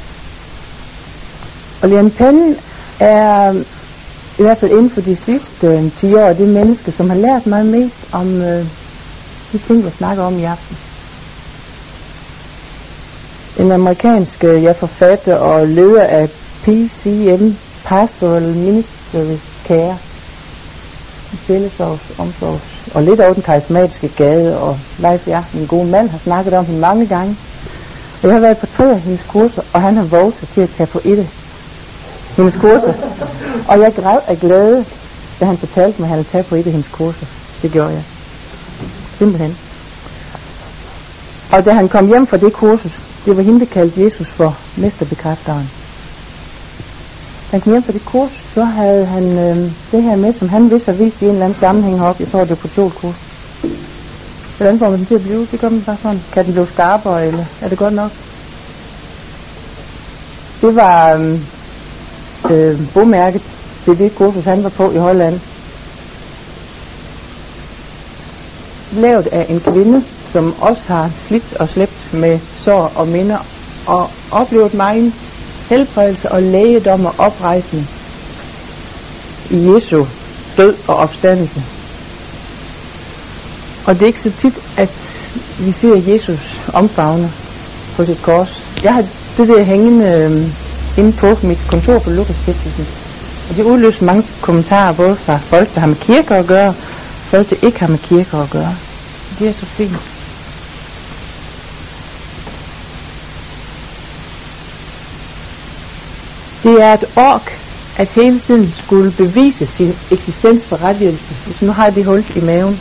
[1.82, 2.56] Og Leon Penne
[3.00, 3.54] er
[4.38, 7.46] i hvert fald inden for de sidste øh, 10 år, det menneske, som har lært
[7.46, 8.64] mig mest om øh,
[9.52, 10.76] de ting, jeg snakker om i aften.
[13.58, 16.30] En amerikansk øh, jeg forfatter og leder af
[16.62, 17.50] PCM,
[17.84, 19.36] Pastoral Ministry
[19.66, 19.96] Care,
[21.32, 26.18] fællesovs, omsorgs, og lidt over den karismatiske gade, og Leif ja, min gode mand, har
[26.18, 27.36] snakket om hende mange gange.
[28.22, 30.60] Og jeg har været på tre af hendes kurser, og han har våget sig til
[30.60, 31.26] at tage på et af
[32.42, 32.94] hendes kurser.
[33.68, 34.84] Og jeg græd af glæde,
[35.40, 37.26] da han fortalte mig, at han havde taget på et af hendes kurser.
[37.62, 38.02] Det gjorde jeg.
[39.18, 39.56] Simpelthen.
[41.52, 44.56] Og da han kom hjem fra det kursus, det var hende, der kaldte Jesus for
[44.76, 45.70] mesterbekræfteren.
[47.50, 50.48] Da han kom hjem fra det kursus, så havde han øh, det her med, som
[50.48, 52.22] han vidste har vist i en eller anden sammenhæng heroppe.
[52.22, 53.14] Jeg tror, det var på kurs.
[54.56, 55.46] Hvordan får man den til at blive?
[55.50, 56.20] Det gør man bare sådan.
[56.32, 58.10] Kan den blive skarpere, eller er det godt nok?
[60.60, 61.38] Det var øh,
[62.50, 63.42] øh, bomærket
[63.84, 65.40] til det kursus, han var på i Holland.
[68.92, 73.38] Lavet af en kvinde, som også har slidt og slæbt med sår og minder,
[73.86, 75.12] og oplevet meget
[75.68, 77.88] helbredelse og lægedom og oprejsning
[79.50, 80.04] i Jesu
[80.56, 81.62] død og opstandelse.
[83.86, 85.24] Og det er ikke så tit, at
[85.58, 87.32] vi ser Jesus omfavne
[87.96, 88.62] på sit kors.
[88.82, 89.04] Jeg har
[89.36, 90.67] det der hængende øh,
[90.98, 92.86] inde på mit kontor på Lukas Stiftelsen.
[93.48, 96.74] Og det udløste mange kommentarer, både fra folk, der har med kirker at gøre, og
[97.30, 98.74] folk, der ikke har med kirker at gøre.
[99.38, 99.98] Det er så fint.
[106.62, 107.58] Det er et ork,
[107.96, 112.80] at hele tiden skulle bevise sin eksistensberettigelse, hvis nu har det hul i maven.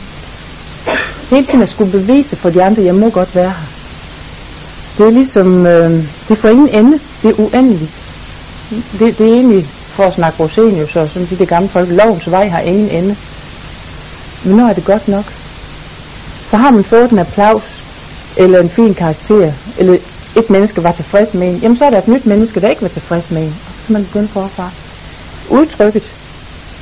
[1.30, 3.66] Hele tiden at skulle bevise for de andre, jeg må godt være her.
[4.98, 5.90] Det er ligesom, øh,
[6.28, 8.07] det får ingen ende, det er uendeligt.
[8.70, 12.30] Det, det er egentlig, for at snakke Rosenius og sådan de, de gamle folk, lovens
[12.30, 13.16] vej har ingen ende.
[14.44, 15.24] Men når er det godt nok.
[16.50, 17.84] Så har man fået en applaus,
[18.36, 19.98] eller en fin karakter, eller
[20.36, 22.82] et menneske var tilfreds med en, jamen så er der et nyt menneske, der ikke
[22.82, 23.48] var tilfreds med en.
[23.48, 24.70] Og så kan man begynde forfra.
[25.50, 26.02] Udtrykket,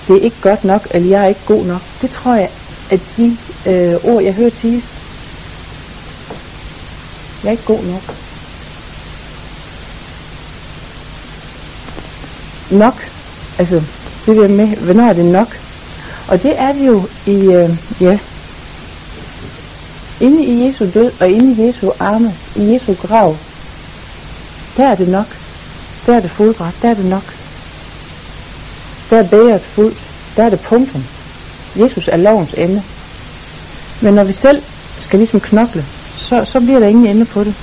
[0.09, 2.51] det er ikke godt nok, eller jeg er ikke god nok, det tror jeg,
[2.91, 4.83] at de øh, ord, jeg hører til,
[7.43, 8.26] jeg er ikke god nok.
[12.71, 13.09] Nok,
[13.59, 13.83] altså
[14.27, 15.59] det der med, hvornår er det nok?
[16.29, 18.19] Og det er det jo i, øh, ja,
[20.21, 23.37] inde i Jesu død og inde i Jesu arme, i Jesu grav,
[24.77, 25.27] der er det nok.
[26.07, 27.35] Der er det fuldbragt, der er det nok.
[29.11, 29.99] Der er bæret fuldt,
[30.37, 31.05] der er det punktum.
[31.77, 32.83] Jesus er lovens ende.
[34.01, 34.63] Men når vi selv
[34.99, 35.85] skal ligesom knokle,
[36.17, 37.55] så, så bliver der ingen ende på det.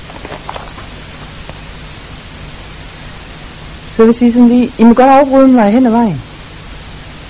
[3.96, 6.22] Så jeg vil sige sådan lige, I må godt afbryde mig hen ad vejen.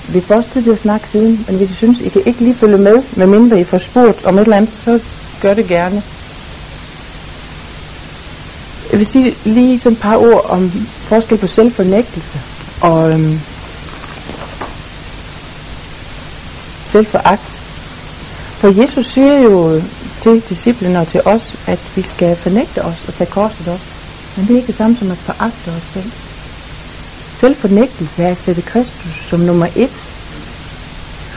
[0.08, 2.40] Vi får også tid til at snakke siden, men hvis I synes, I kan ikke
[2.40, 5.00] lige følge med, medmindre I får spurgt om et eller andet, så
[5.42, 6.02] gør det gerne.
[8.90, 10.70] Jeg vil sige lige sådan et par ord om
[11.08, 12.40] forskel på selvfornægtelse
[12.80, 13.40] og øhm,
[16.86, 17.42] selvforagt.
[18.60, 19.82] For Jesus siger jo
[20.22, 23.80] til disciplene og til os, at vi skal fornægte os og tage korset op.
[24.36, 26.23] Men det er ikke det samme som at foragte os selv.
[27.40, 29.90] Selvfornægtelse er at sætte Kristus som nummer et.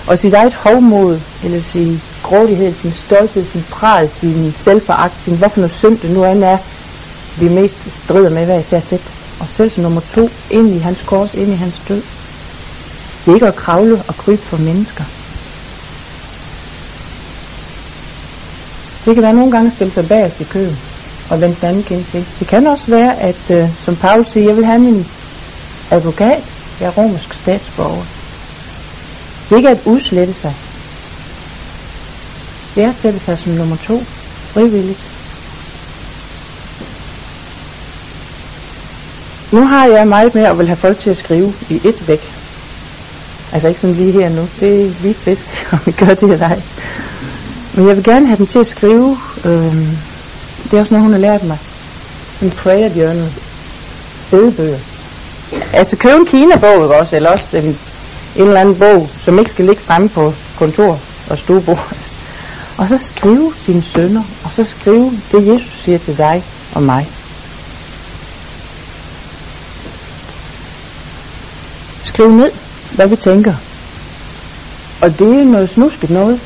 [0.08, 5.50] Og sit eget hovmod, eller sin grådighed, sin stolthed, sin pral, sin selvforagt, sin hvad
[5.50, 6.58] for noget synd det nu end er,
[7.40, 9.02] vi mest strider med hver især sæt.
[9.40, 12.02] Og selv som nummer to, ind i hans kors, ind i hans død.
[13.26, 15.04] Det er ikke at kravle og krybe for mennesker.
[19.06, 20.78] Det kan være nogle gange at stille sig bag i køen
[21.30, 22.26] og vende den anden kind til.
[22.40, 25.06] Det kan også være, at øh, som Paul siger, jeg vil have min
[25.92, 26.44] advokat,
[26.80, 28.06] jeg er romersk statsborger.
[29.44, 30.56] Det er ikke at udslette sig.
[32.76, 34.04] Det er at sætte sig som nummer to,
[34.54, 35.00] frivilligt.
[39.52, 42.34] Nu har jeg meget mere at vil have folk til at skrive i et væk.
[43.52, 44.48] Altså ikke sådan lige her nu.
[44.60, 45.40] Det er lige fedt,
[45.74, 46.62] om vi gør det eller ej.
[47.74, 49.18] Men jeg vil gerne have dem til at skrive.
[49.46, 49.76] Øh,
[50.64, 51.58] det er også noget, hun har lært mig.
[52.42, 53.32] En prayer journal.
[54.32, 54.80] Bedebøger.
[55.74, 57.80] Altså købe en Kina-bog også, eller også en,
[58.36, 61.94] en eller anden bog, som ikke skal ligge fremme på kontor og stuebord.
[62.78, 66.44] Og så skrive sine sønner, og så skrive det, Jesus siger til dig
[66.76, 67.10] og mig.
[72.04, 72.52] Skriv ned,
[72.92, 73.54] hvad vi tænker.
[75.02, 76.40] Og det er noget snusket noget.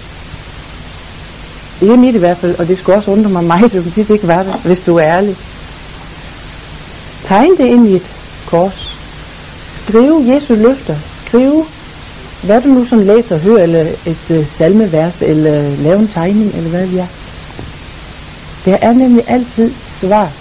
[1.79, 4.09] Det er mit i hvert fald, og det skulle også undre mig meget, hvis det
[4.09, 5.35] ikke var det, hvis du er ærlig.
[7.25, 8.05] Tegn det ind i et
[8.45, 8.80] kors.
[9.87, 10.95] Skrive Jesu løfter.
[11.25, 11.65] Skrive,
[12.43, 16.69] hvad du nu som læser hører, eller et øh, salmevers, eller lave en tegning, eller
[16.69, 17.07] hvad det er.
[18.65, 20.31] Der er nemlig altid svar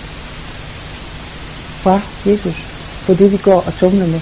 [1.83, 2.55] fra Jesus
[3.07, 4.21] på det, vi går og tumler med.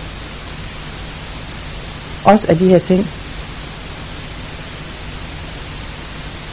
[2.24, 3.10] Også af de her ting.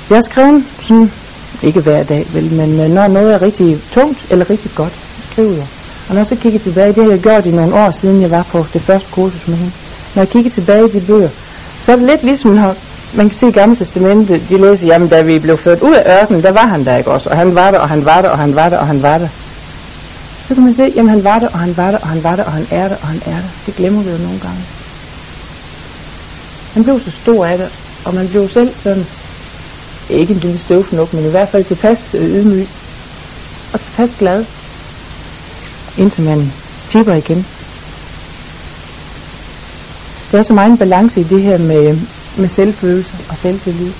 [0.10, 1.12] Jeg skriver sådan,
[1.64, 4.94] ikke hver dag, vel, men øh, når noget er rigtig tungt eller rigtig godt,
[5.32, 5.68] skriver jeg.
[6.08, 8.32] Og når jeg så kigger tilbage, det har jeg gjort i nogle år siden jeg
[8.32, 9.72] var på det første kursus med hende.
[10.16, 11.30] Når jeg kigger tilbage i de bøger,
[11.86, 12.76] så er det lidt ligesom, når
[13.14, 16.22] man kan se i Gamle Testamentet, de læser, jamen da vi blev ført ud af
[16.22, 18.30] ørkenen, der var han der ikke også, og han var der, og han var der,
[18.30, 19.28] og han var der, og han var der.
[20.48, 22.36] Så kan man se, jamen han var der, og han var der, og han var
[22.36, 23.50] der, og han er der, og han er der.
[23.66, 24.62] Det glemmer vi jo nogle gange.
[26.74, 27.70] Han blev så stor af det,
[28.06, 29.06] og man blev selv sådan,
[30.10, 32.68] ikke en lille støvfnuk, men i hvert fald tilpas øh, ydmyg,
[33.74, 34.46] og tilpas glad
[35.98, 36.52] indtil man
[36.90, 37.46] tipper igen.
[40.32, 41.98] Der er så meget en balance i det her med,
[42.38, 43.92] med selvfølelse og selvtillid.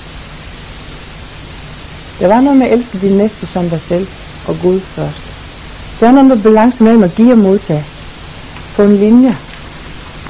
[2.20, 4.06] Der var noget med at elske din næste som dig selv
[4.48, 5.20] og Gud først.
[6.00, 7.84] Der er noget med balance mellem at give og modtage.
[8.76, 9.36] På en linje.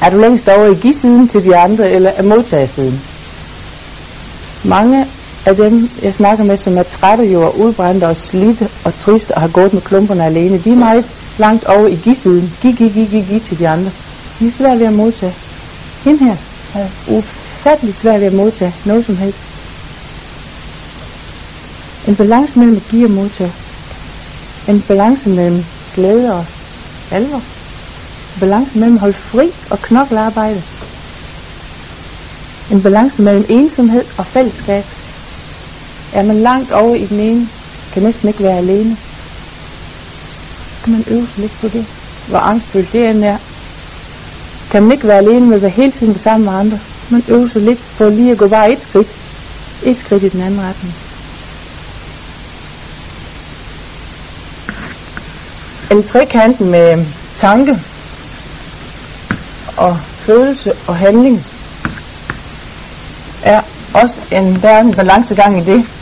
[0.03, 3.01] Er du længst over i give-siden til de andre, eller er modtagesiden?
[4.65, 5.07] Mange
[5.47, 9.35] af dem, jeg snakker med, som er trætte jo og udbrændte og slidte og triste
[9.35, 11.05] og har gået med klumperne alene, de er meget
[11.39, 12.53] langt over i gisiden.
[12.63, 13.91] Gi, gi, gi, gi, gi til de andre.
[14.39, 15.35] De er svært ved at modtage.
[16.05, 16.37] Hende her
[16.75, 19.39] er ufattelig svært ved at modtage noget som helst.
[22.09, 23.53] En balance mellem at give og modtage.
[24.69, 25.65] En balance mellem
[25.95, 26.45] glæde og
[27.11, 27.43] alvor.
[28.35, 30.63] En balance mellem at holde fri og knokle arbejde.
[32.71, 34.85] En balance mellem ensomhed og fællesskab.
[36.13, 37.49] Er man langt over i den ene,
[37.93, 38.97] kan næsten ikke være alene
[40.87, 41.87] skal man øve sig lidt på det.
[42.29, 43.39] Hvor angstfyldt det end er.
[44.71, 46.79] Kan man ikke være alene med at være hele tiden sammen med andre.
[47.11, 49.09] Man øver sig lidt på lige at gå bare et skridt.
[49.83, 50.95] Et skridt i den anden retning.
[55.91, 57.07] En trekanten med
[57.39, 57.79] tanke
[59.77, 61.47] og følelse og handling
[63.43, 63.61] er
[63.95, 65.96] også en, der er en balancegang i det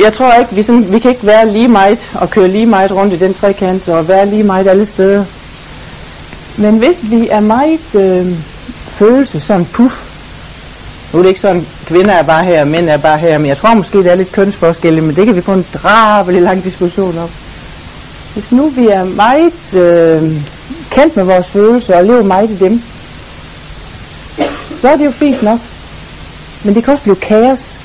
[0.00, 2.92] jeg tror ikke, vi, sådan, vi kan ikke være lige meget og køre lige meget
[2.92, 5.24] rundt i den trekant og være lige meget alle steder.
[6.56, 8.38] Men hvis vi er meget øh,
[8.88, 9.94] følelse, sådan puff,
[11.12, 13.56] nu er det ikke sådan, kvinder er bare her, mænd er bare her, men jeg
[13.56, 17.18] tror måske, der er lidt kønsforskelle, men det kan vi få en drabelig lang diskussion
[17.18, 17.28] om.
[18.34, 20.32] Hvis nu vi er meget øh,
[20.90, 22.82] kendt med vores følelser og lever meget i dem,
[24.80, 25.60] så er det jo fint nok.
[26.64, 27.77] Men det kan også blive kaos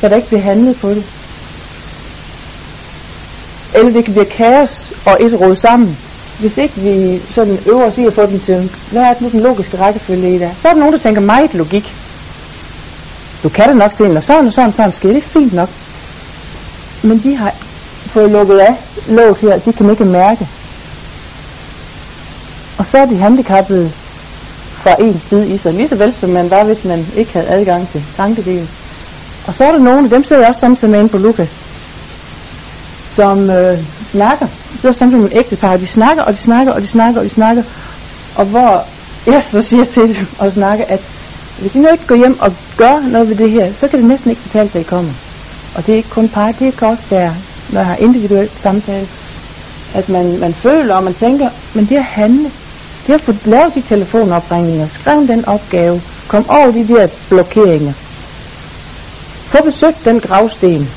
[0.00, 1.04] så der ikke bliver handlet på det.
[3.74, 5.98] Eller det kan blive kaos og et råd sammen.
[6.38, 9.28] Hvis ikke vi sådan øver os i at få den til, hvad er det nu
[9.28, 10.50] den logiske rækkefølge i det?
[10.62, 11.94] Så er der nogen, der tænker meget logik.
[13.42, 15.08] Du kan det nok se, når sådan og sådan, sådan sker.
[15.08, 15.68] Det er fint nok.
[17.02, 17.54] Men de har
[18.06, 18.74] fået lukket af
[19.08, 20.48] låget her, de kan ikke mærke.
[22.78, 23.90] Og så er de handicappede
[24.74, 27.48] fra en side i sig, lige så vel som man var, hvis man ikke havde
[27.48, 28.68] adgang til tankedelen.
[29.46, 31.48] Og så er der nogle, dem sidder jeg også samtidig med inde på Lukas,
[33.14, 33.78] som øh,
[34.10, 34.46] snakker.
[34.82, 37.24] Det er samtidig med ægte par, de snakker, og de snakker, og de snakker, og
[37.24, 37.62] de snakker.
[38.36, 38.84] Og hvor
[39.26, 41.00] jeg så siger til dem og snakker, at
[41.60, 44.08] hvis I nu ikke går hjem og gør noget ved det her, så kan det
[44.08, 45.12] næsten ikke betale sig, at I kommer.
[45.74, 47.34] Og det er ikke kun par, det kan også være,
[47.68, 49.06] når jeg har individuelt samtale,
[49.94, 52.50] at man, man føler og man tænker, men det at handle,
[53.06, 57.92] det at få lavet de telefonopringninger, skrive den opgave, kom over de der blokeringer,
[59.56, 60.88] få besøgt den gravsten.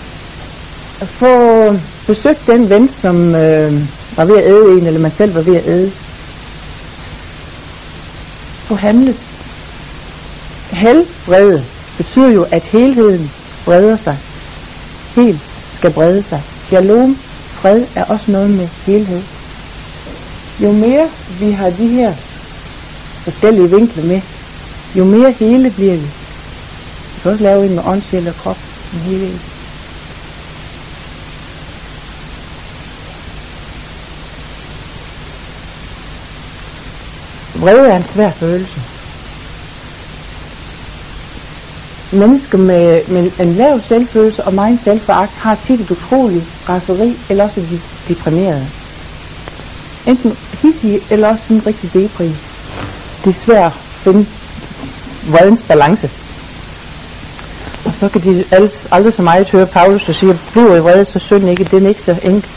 [1.01, 1.75] Få
[2.07, 3.73] besøgt den ven, som øh,
[4.17, 5.91] var ved at æde en, eller man selv var ved at æde.
[8.67, 9.15] Få handlet
[10.71, 11.63] helbrede
[11.97, 13.31] betyder jo, at helheden
[13.65, 14.17] breder sig.
[15.15, 15.39] Helt
[15.77, 16.41] skal brede sig.
[16.67, 17.15] Shalom,
[17.53, 19.21] fred, er også noget med helhed.
[20.63, 22.13] Jo mere vi har de her
[23.23, 24.21] forskellige vinkler med,
[24.95, 26.16] jo mere hele bliver vi.
[27.17, 28.57] Du kan også lave en med ånd, sjæl og krop,
[28.93, 29.39] en hele
[37.55, 38.81] Vrede er en svær følelse.
[42.11, 47.43] Mennesker med, med en lav selvfølelse og meget selvforagt har tit et utroligt raseri, eller
[47.43, 48.67] også de deprimerede.
[50.07, 52.27] Enten hissige, eller også en rigtig depri.
[53.23, 54.25] Det er svært at finde
[55.31, 56.09] vredens balance.
[57.99, 58.43] Så kan de
[58.91, 61.63] aldrig så meget høre Paulus og sige, at bliver i vrede, så synd ikke.
[61.63, 62.49] Det er ikke så enkelt.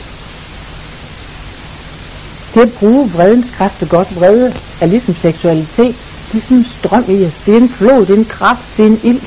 [2.54, 5.96] Det at bruge vredens kræfter godt, vrede er ligesom seksualitet.
[6.32, 7.32] Det er sådan en strøm i os.
[7.46, 9.20] Det er en flod, det er en kraft, det er en ild.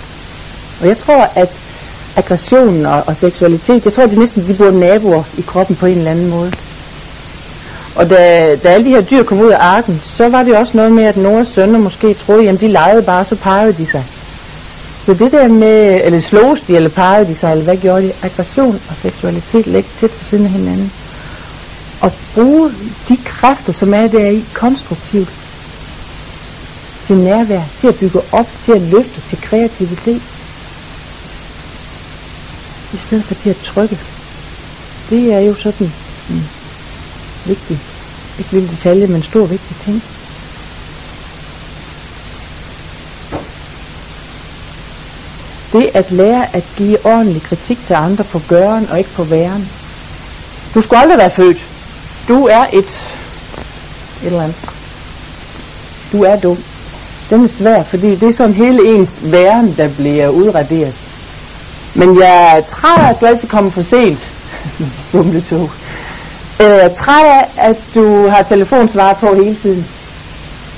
[0.82, 1.51] Og jeg tror, at
[2.16, 5.86] aggressionen og, og seksualitet, jeg tror, det er næsten, de bor naboer i kroppen på
[5.86, 6.51] en eller anden måde.
[7.95, 8.16] Og da,
[8.64, 11.03] da alle de her dyr kom ud af arken, så var det også noget med,
[11.03, 14.03] at nogle sønner måske troede, at de legede bare, så pegede de sig.
[15.05, 18.13] Så det der med, eller slås de, eller parrede de sig, eller hvad gjorde de?
[18.21, 20.91] Aggression og seksualitet ligger tæt ved siden af hinanden
[22.03, 22.71] at bruge
[23.09, 25.29] de kræfter, som er der i, konstruktivt
[27.07, 30.21] til nærvær, til at bygge op, til at løfte, til kreativitet.
[32.93, 33.99] I stedet for til at trykke.
[35.09, 35.91] Det er jo sådan
[36.29, 36.49] en
[37.45, 37.79] vigtig,
[38.39, 40.03] ikke lille detalje, men stor vigtig ting.
[45.74, 49.69] Det at lære at give ordentlig kritik til andre på gøren og ikke på væren.
[50.76, 51.57] Du skulle aldrig være født
[52.28, 54.55] du er et, et eller andet.
[56.11, 56.57] Du er dum.
[57.30, 60.93] Den er svær, fordi det er sådan hele ens væren, der bliver udraderet.
[61.95, 64.28] Men jeg er træt af, at du altid kommer for sent.
[65.13, 65.71] Dumle tog.
[66.59, 69.86] Øh, jeg er træt af, at du har telefonsvaret på hele tiden.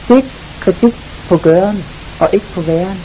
[0.08, 0.22] Det er
[0.60, 0.94] kritik
[1.30, 1.84] på gøren,
[2.20, 3.00] og ikke på væren.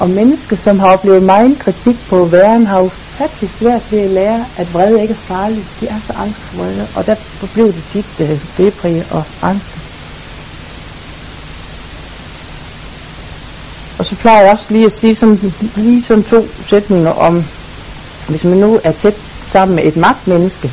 [0.00, 4.10] Og mennesker, som har oplevet meget kritik på væren, har jo ufattelig svært ved at
[4.10, 5.66] lære, at vrede ikke er farligt.
[5.80, 7.14] De er så angstvrede, og der
[7.54, 9.74] blev det tit uh, depri og angst.
[13.98, 17.44] Og så plejer jeg også lige at sige sådan, lige sådan to sætninger om,
[18.28, 19.14] hvis man nu er tæt
[19.52, 20.72] sammen med et magtmenneske,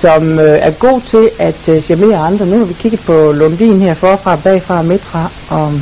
[0.00, 2.46] som øh, er god til at øh, charmere andre.
[2.46, 5.72] Nu har vi kigget på Lundin her forfra, bagfra og midtfra, og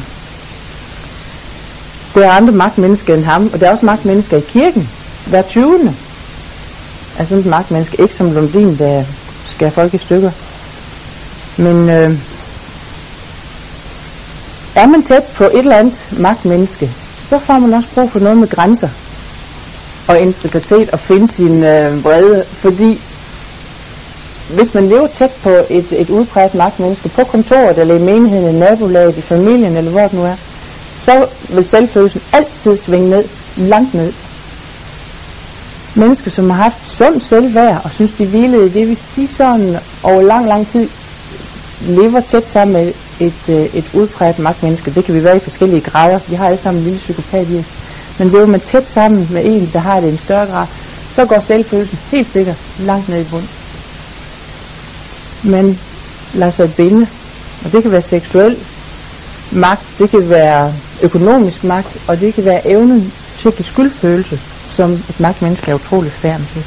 [2.20, 4.88] der er andre magtmennesker end ham, og der er også magtmennesker i kirken.
[5.26, 5.94] Hver 20.
[7.18, 9.04] er sådan et magtmenneske, ikke som Lundin, der
[9.54, 10.30] skærer folk i stykker.
[11.56, 12.18] Men øh,
[14.74, 16.90] er man tæt på et eller andet magtmenneske,
[17.28, 18.88] så får man også brug for noget med grænser
[20.08, 23.00] og integritet og finde sin øh, brede, fordi
[24.54, 28.58] hvis man lever tæt på et, et udpræget magtmenneske på kontoret eller i menigheden, i
[28.58, 30.36] nabolaget, i familien eller hvor det nu er,
[31.06, 33.24] så vil selvfølelsen altid svinge ned,
[33.56, 34.12] langt ned.
[35.94, 39.76] Mennesker, som har haft sund selvværd og synes, de hvilede i det, hvis de sådan
[40.02, 40.88] over lang, lang tid
[41.80, 45.80] lever tæt sammen med et, øh, et udpræget magtmenneske, det kan vi være i forskellige
[45.80, 47.64] grader, vi har alle sammen en lille psykopat i os,
[48.18, 50.66] men lever man tæt sammen med en, der har det i en større grad,
[51.14, 53.44] så går selvfølelsen helt sikkert langt ned i bund.
[55.42, 55.80] Men
[56.34, 57.06] lader sig binde,
[57.64, 58.75] og det kan være seksuelt,
[59.52, 64.40] magt, det kan være økonomisk magt, og det kan være evnen til at give skyldfølelse,
[64.70, 66.64] som et magtmenneske er utrolig færdig til.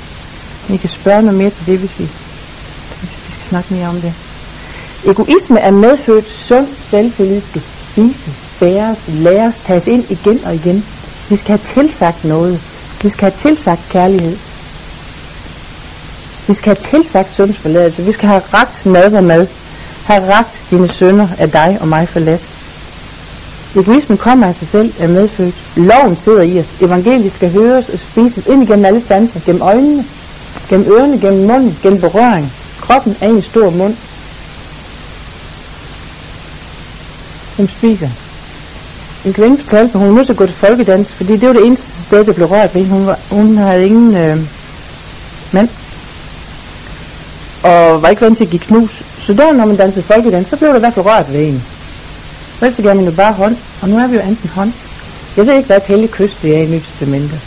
[0.73, 2.03] I kan spørge noget mere til det, hvis vi,
[2.99, 4.13] hvis vi skal snakke mere om det.
[5.05, 10.85] Egoisme er medfødt sund selvfølgelig skal spises, bæres, læres, tages ind igen og igen.
[11.29, 12.61] Vi skal have tilsagt noget.
[13.03, 14.37] Vi skal have tilsagt kærlighed.
[16.47, 18.03] Vi skal have tilsagt sundsforladelse.
[18.05, 19.47] Vi skal have ragt mad og mad.
[20.05, 22.41] Have ragt dine sønder af dig og mig forladt.
[23.75, 25.55] Egoismen kommer af sig selv, er medfødt.
[25.75, 26.65] Loven sidder i os.
[26.81, 29.39] Evangeliet skal høres og spises ind igennem alle sanser.
[29.45, 30.05] Gennem øjnene,
[30.69, 32.53] gennem ørerne, gennem munden, gennem berøring.
[32.81, 33.95] Kroppen er en stor mund.
[37.55, 38.09] Som spiser.
[39.25, 42.25] En kvinde fortalte mig, hun nu gå til folkedans, fordi det var det eneste sted,
[42.25, 42.85] der blev rørt ved.
[42.85, 44.37] Hun, var, hun havde ingen øh,
[45.51, 45.69] mand.
[47.63, 49.03] Og var ikke vant til at give knus.
[49.19, 51.63] Så der, når man dansede folkedans, så blev der i hvert fald rørt ved en.
[52.59, 54.73] Første gav man jo bare hånd, og nu er vi jo anden hånd.
[55.37, 57.39] Jeg ved ikke, hvad et heldigt kys det er i Nyt Testamentet.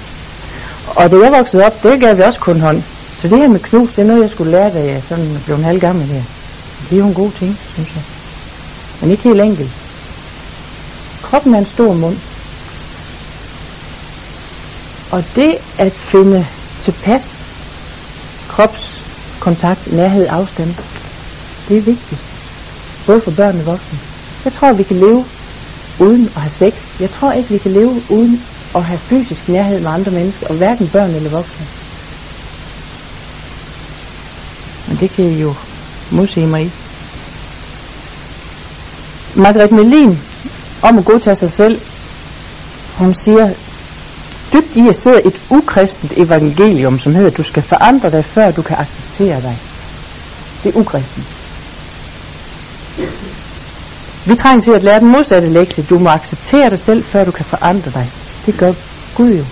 [0.86, 2.82] Og da jeg voksede op, det gav vi også kun hånd.
[3.20, 5.56] Så det her med knus, det er noget, jeg skulle lære, da jeg sådan blev
[5.56, 6.22] en halv gammel her.
[6.90, 8.02] Det er jo en god ting, synes jeg.
[9.00, 9.70] Men ikke helt enkelt.
[11.22, 12.16] Kroppen er en stor mund.
[15.10, 16.46] Og det at finde
[16.84, 17.22] tilpas
[18.48, 20.74] kropskontakt, nærhed, afstand,
[21.68, 22.20] det er vigtigt.
[23.06, 24.11] Både for børn og voksne.
[24.44, 25.24] Jeg tror, vi kan leve
[25.98, 26.74] uden at have sex.
[27.00, 28.42] Jeg tror ikke, vi kan leve uden
[28.74, 31.66] at have fysisk nærhed med andre mennesker, og hverken børn eller voksne.
[34.88, 35.54] Men det kan I jo
[36.10, 36.70] modse mig i.
[39.34, 40.18] Margrethe Melin,
[40.82, 41.80] om at godtage sig selv,
[42.98, 43.54] hun siger,
[44.52, 48.62] dybt i at sidde et ukristent evangelium, som hedder, du skal forandre dig, før du
[48.62, 49.58] kan acceptere dig.
[50.64, 51.41] Det er ukristent.
[54.24, 55.84] Vi trænger til at lære den modsatte lektie.
[55.90, 58.10] Du må acceptere dig selv, før du kan forandre dig.
[58.46, 58.72] Det gør
[59.14, 59.44] Gud jo.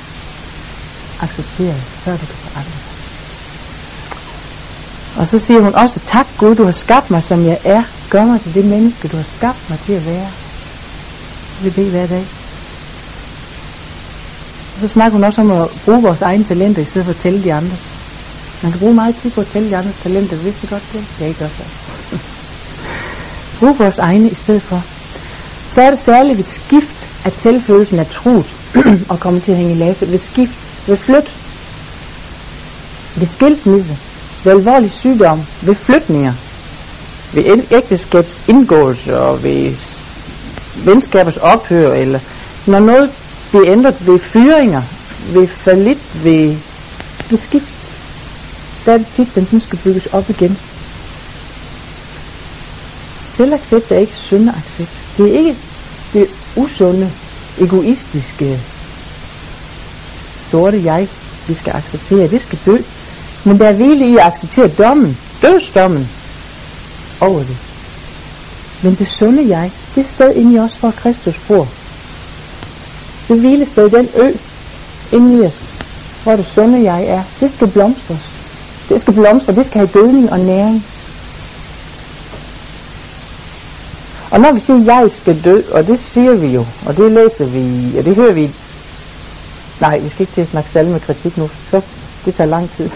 [1.20, 2.90] Acceptere dig, før du kan forandre dig.
[5.16, 7.82] Og så siger hun også, tak Gud, du har skabt mig, som jeg er.
[8.10, 10.28] Gør mig til det menneske, du har skabt mig til at være.
[11.56, 12.24] Det vil bede hver dag.
[14.74, 17.18] Og så snakker hun også om at bruge vores egne talenter, i stedet for at
[17.18, 17.76] tælle de andre.
[18.62, 21.04] Man kan bruge meget tid på at tælle de andres talenter, hvis det godt det.
[21.20, 21.89] Jeg ikke gør så
[23.60, 24.82] bruge vores egne i stedet for.
[25.68, 28.46] Så er det særligt ved skift, at selvfølelsen er truet
[29.10, 30.10] og kommer til at hænge i lasse.
[30.10, 30.52] Ved skift,
[30.86, 31.30] ved flyt,
[33.16, 33.96] ved skilsmisse,
[34.44, 36.32] ved alvorlig sygdom, ved flytninger,
[37.32, 39.72] ved ægteskabs indgåelse og ved
[40.84, 42.18] venskabers ophør, eller
[42.66, 43.10] når noget
[43.50, 44.82] bliver ændret ved fyringer,
[45.34, 46.56] ved falit, ved,
[47.30, 47.80] ved skift,
[48.86, 50.58] der er det tit, den sådan skal bygges op igen.
[53.40, 54.90] Selvaccept er ikke syndeaccept.
[55.16, 55.56] Det er ikke
[56.12, 56.26] det
[56.56, 57.10] usunde,
[57.60, 58.60] egoistiske,
[60.50, 61.08] sorte jeg,
[61.48, 62.28] vi skal acceptere.
[62.28, 62.76] Det skal dø.
[63.44, 66.08] Men der er hvile i at acceptere dommen, dødsdommen,
[67.20, 67.56] over det.
[68.82, 71.68] Men det sunde jeg, det er sted inde i os, hvor Kristus bor.
[73.28, 74.32] Det hvilested, den ø
[75.16, 75.62] inde i os,
[76.22, 78.30] hvor det sunde jeg er, det skal blomstres.
[78.88, 80.84] Det skal blomstre, det skal have gødning og næring.
[84.30, 87.12] Og når vi siger, at jeg skal dø, og det siger vi jo, og det
[87.12, 88.50] læser vi, og det hører vi,
[89.80, 91.82] nej, vi skal ikke til at snakke salmekritik nu, så
[92.24, 92.90] det tager lang tid.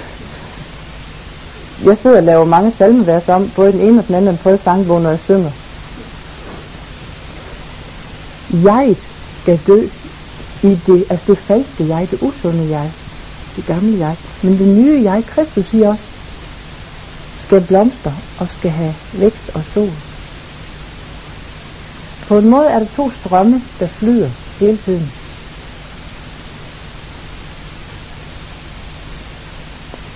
[1.85, 4.59] Jeg sidder og laver mange salmevers om, både den ene og den anden, den tredje
[4.59, 5.51] sangbog, når jeg synger.
[8.53, 8.97] Jeg
[9.43, 9.87] skal dø
[10.63, 12.91] i det, altså det falske jeg, det usunde jeg,
[13.57, 14.17] det gamle jeg.
[14.43, 16.05] Men det nye jeg, Kristus siger også,
[17.39, 19.91] skal blomstre og skal have vækst og sol.
[22.35, 24.31] På en måde er der to strømme, der flyder
[24.61, 25.07] hele tiden.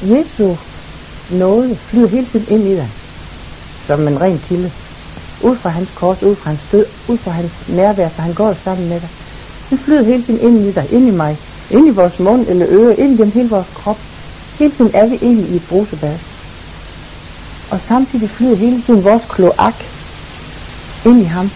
[0.02, 0.56] Jesu
[1.30, 2.88] noget flyder hele tiden ind i dig,
[3.86, 4.70] som en ren kilde.
[5.42, 8.52] Ud fra hans kors, ud fra hans død, ud fra hans nærvær, for han går
[8.64, 9.08] sammen med dig.
[9.70, 11.36] Den flyder hele tiden ind i dig, ind i mig,
[11.70, 14.00] ind i vores mund eller øre, ind gennem hele vores krop.
[14.58, 16.16] Hele tiden er vi egentlig i et brusebad.
[17.70, 19.78] Og samtidig flyder hele tiden vores kloak
[21.06, 21.50] ind i ham.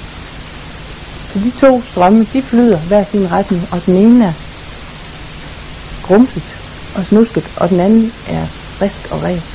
[1.33, 4.33] Så de to strømme, de flyder hver sin retning, og den ene er
[6.03, 6.43] grumset
[6.97, 9.52] og snusket, og den anden er frisk og ren.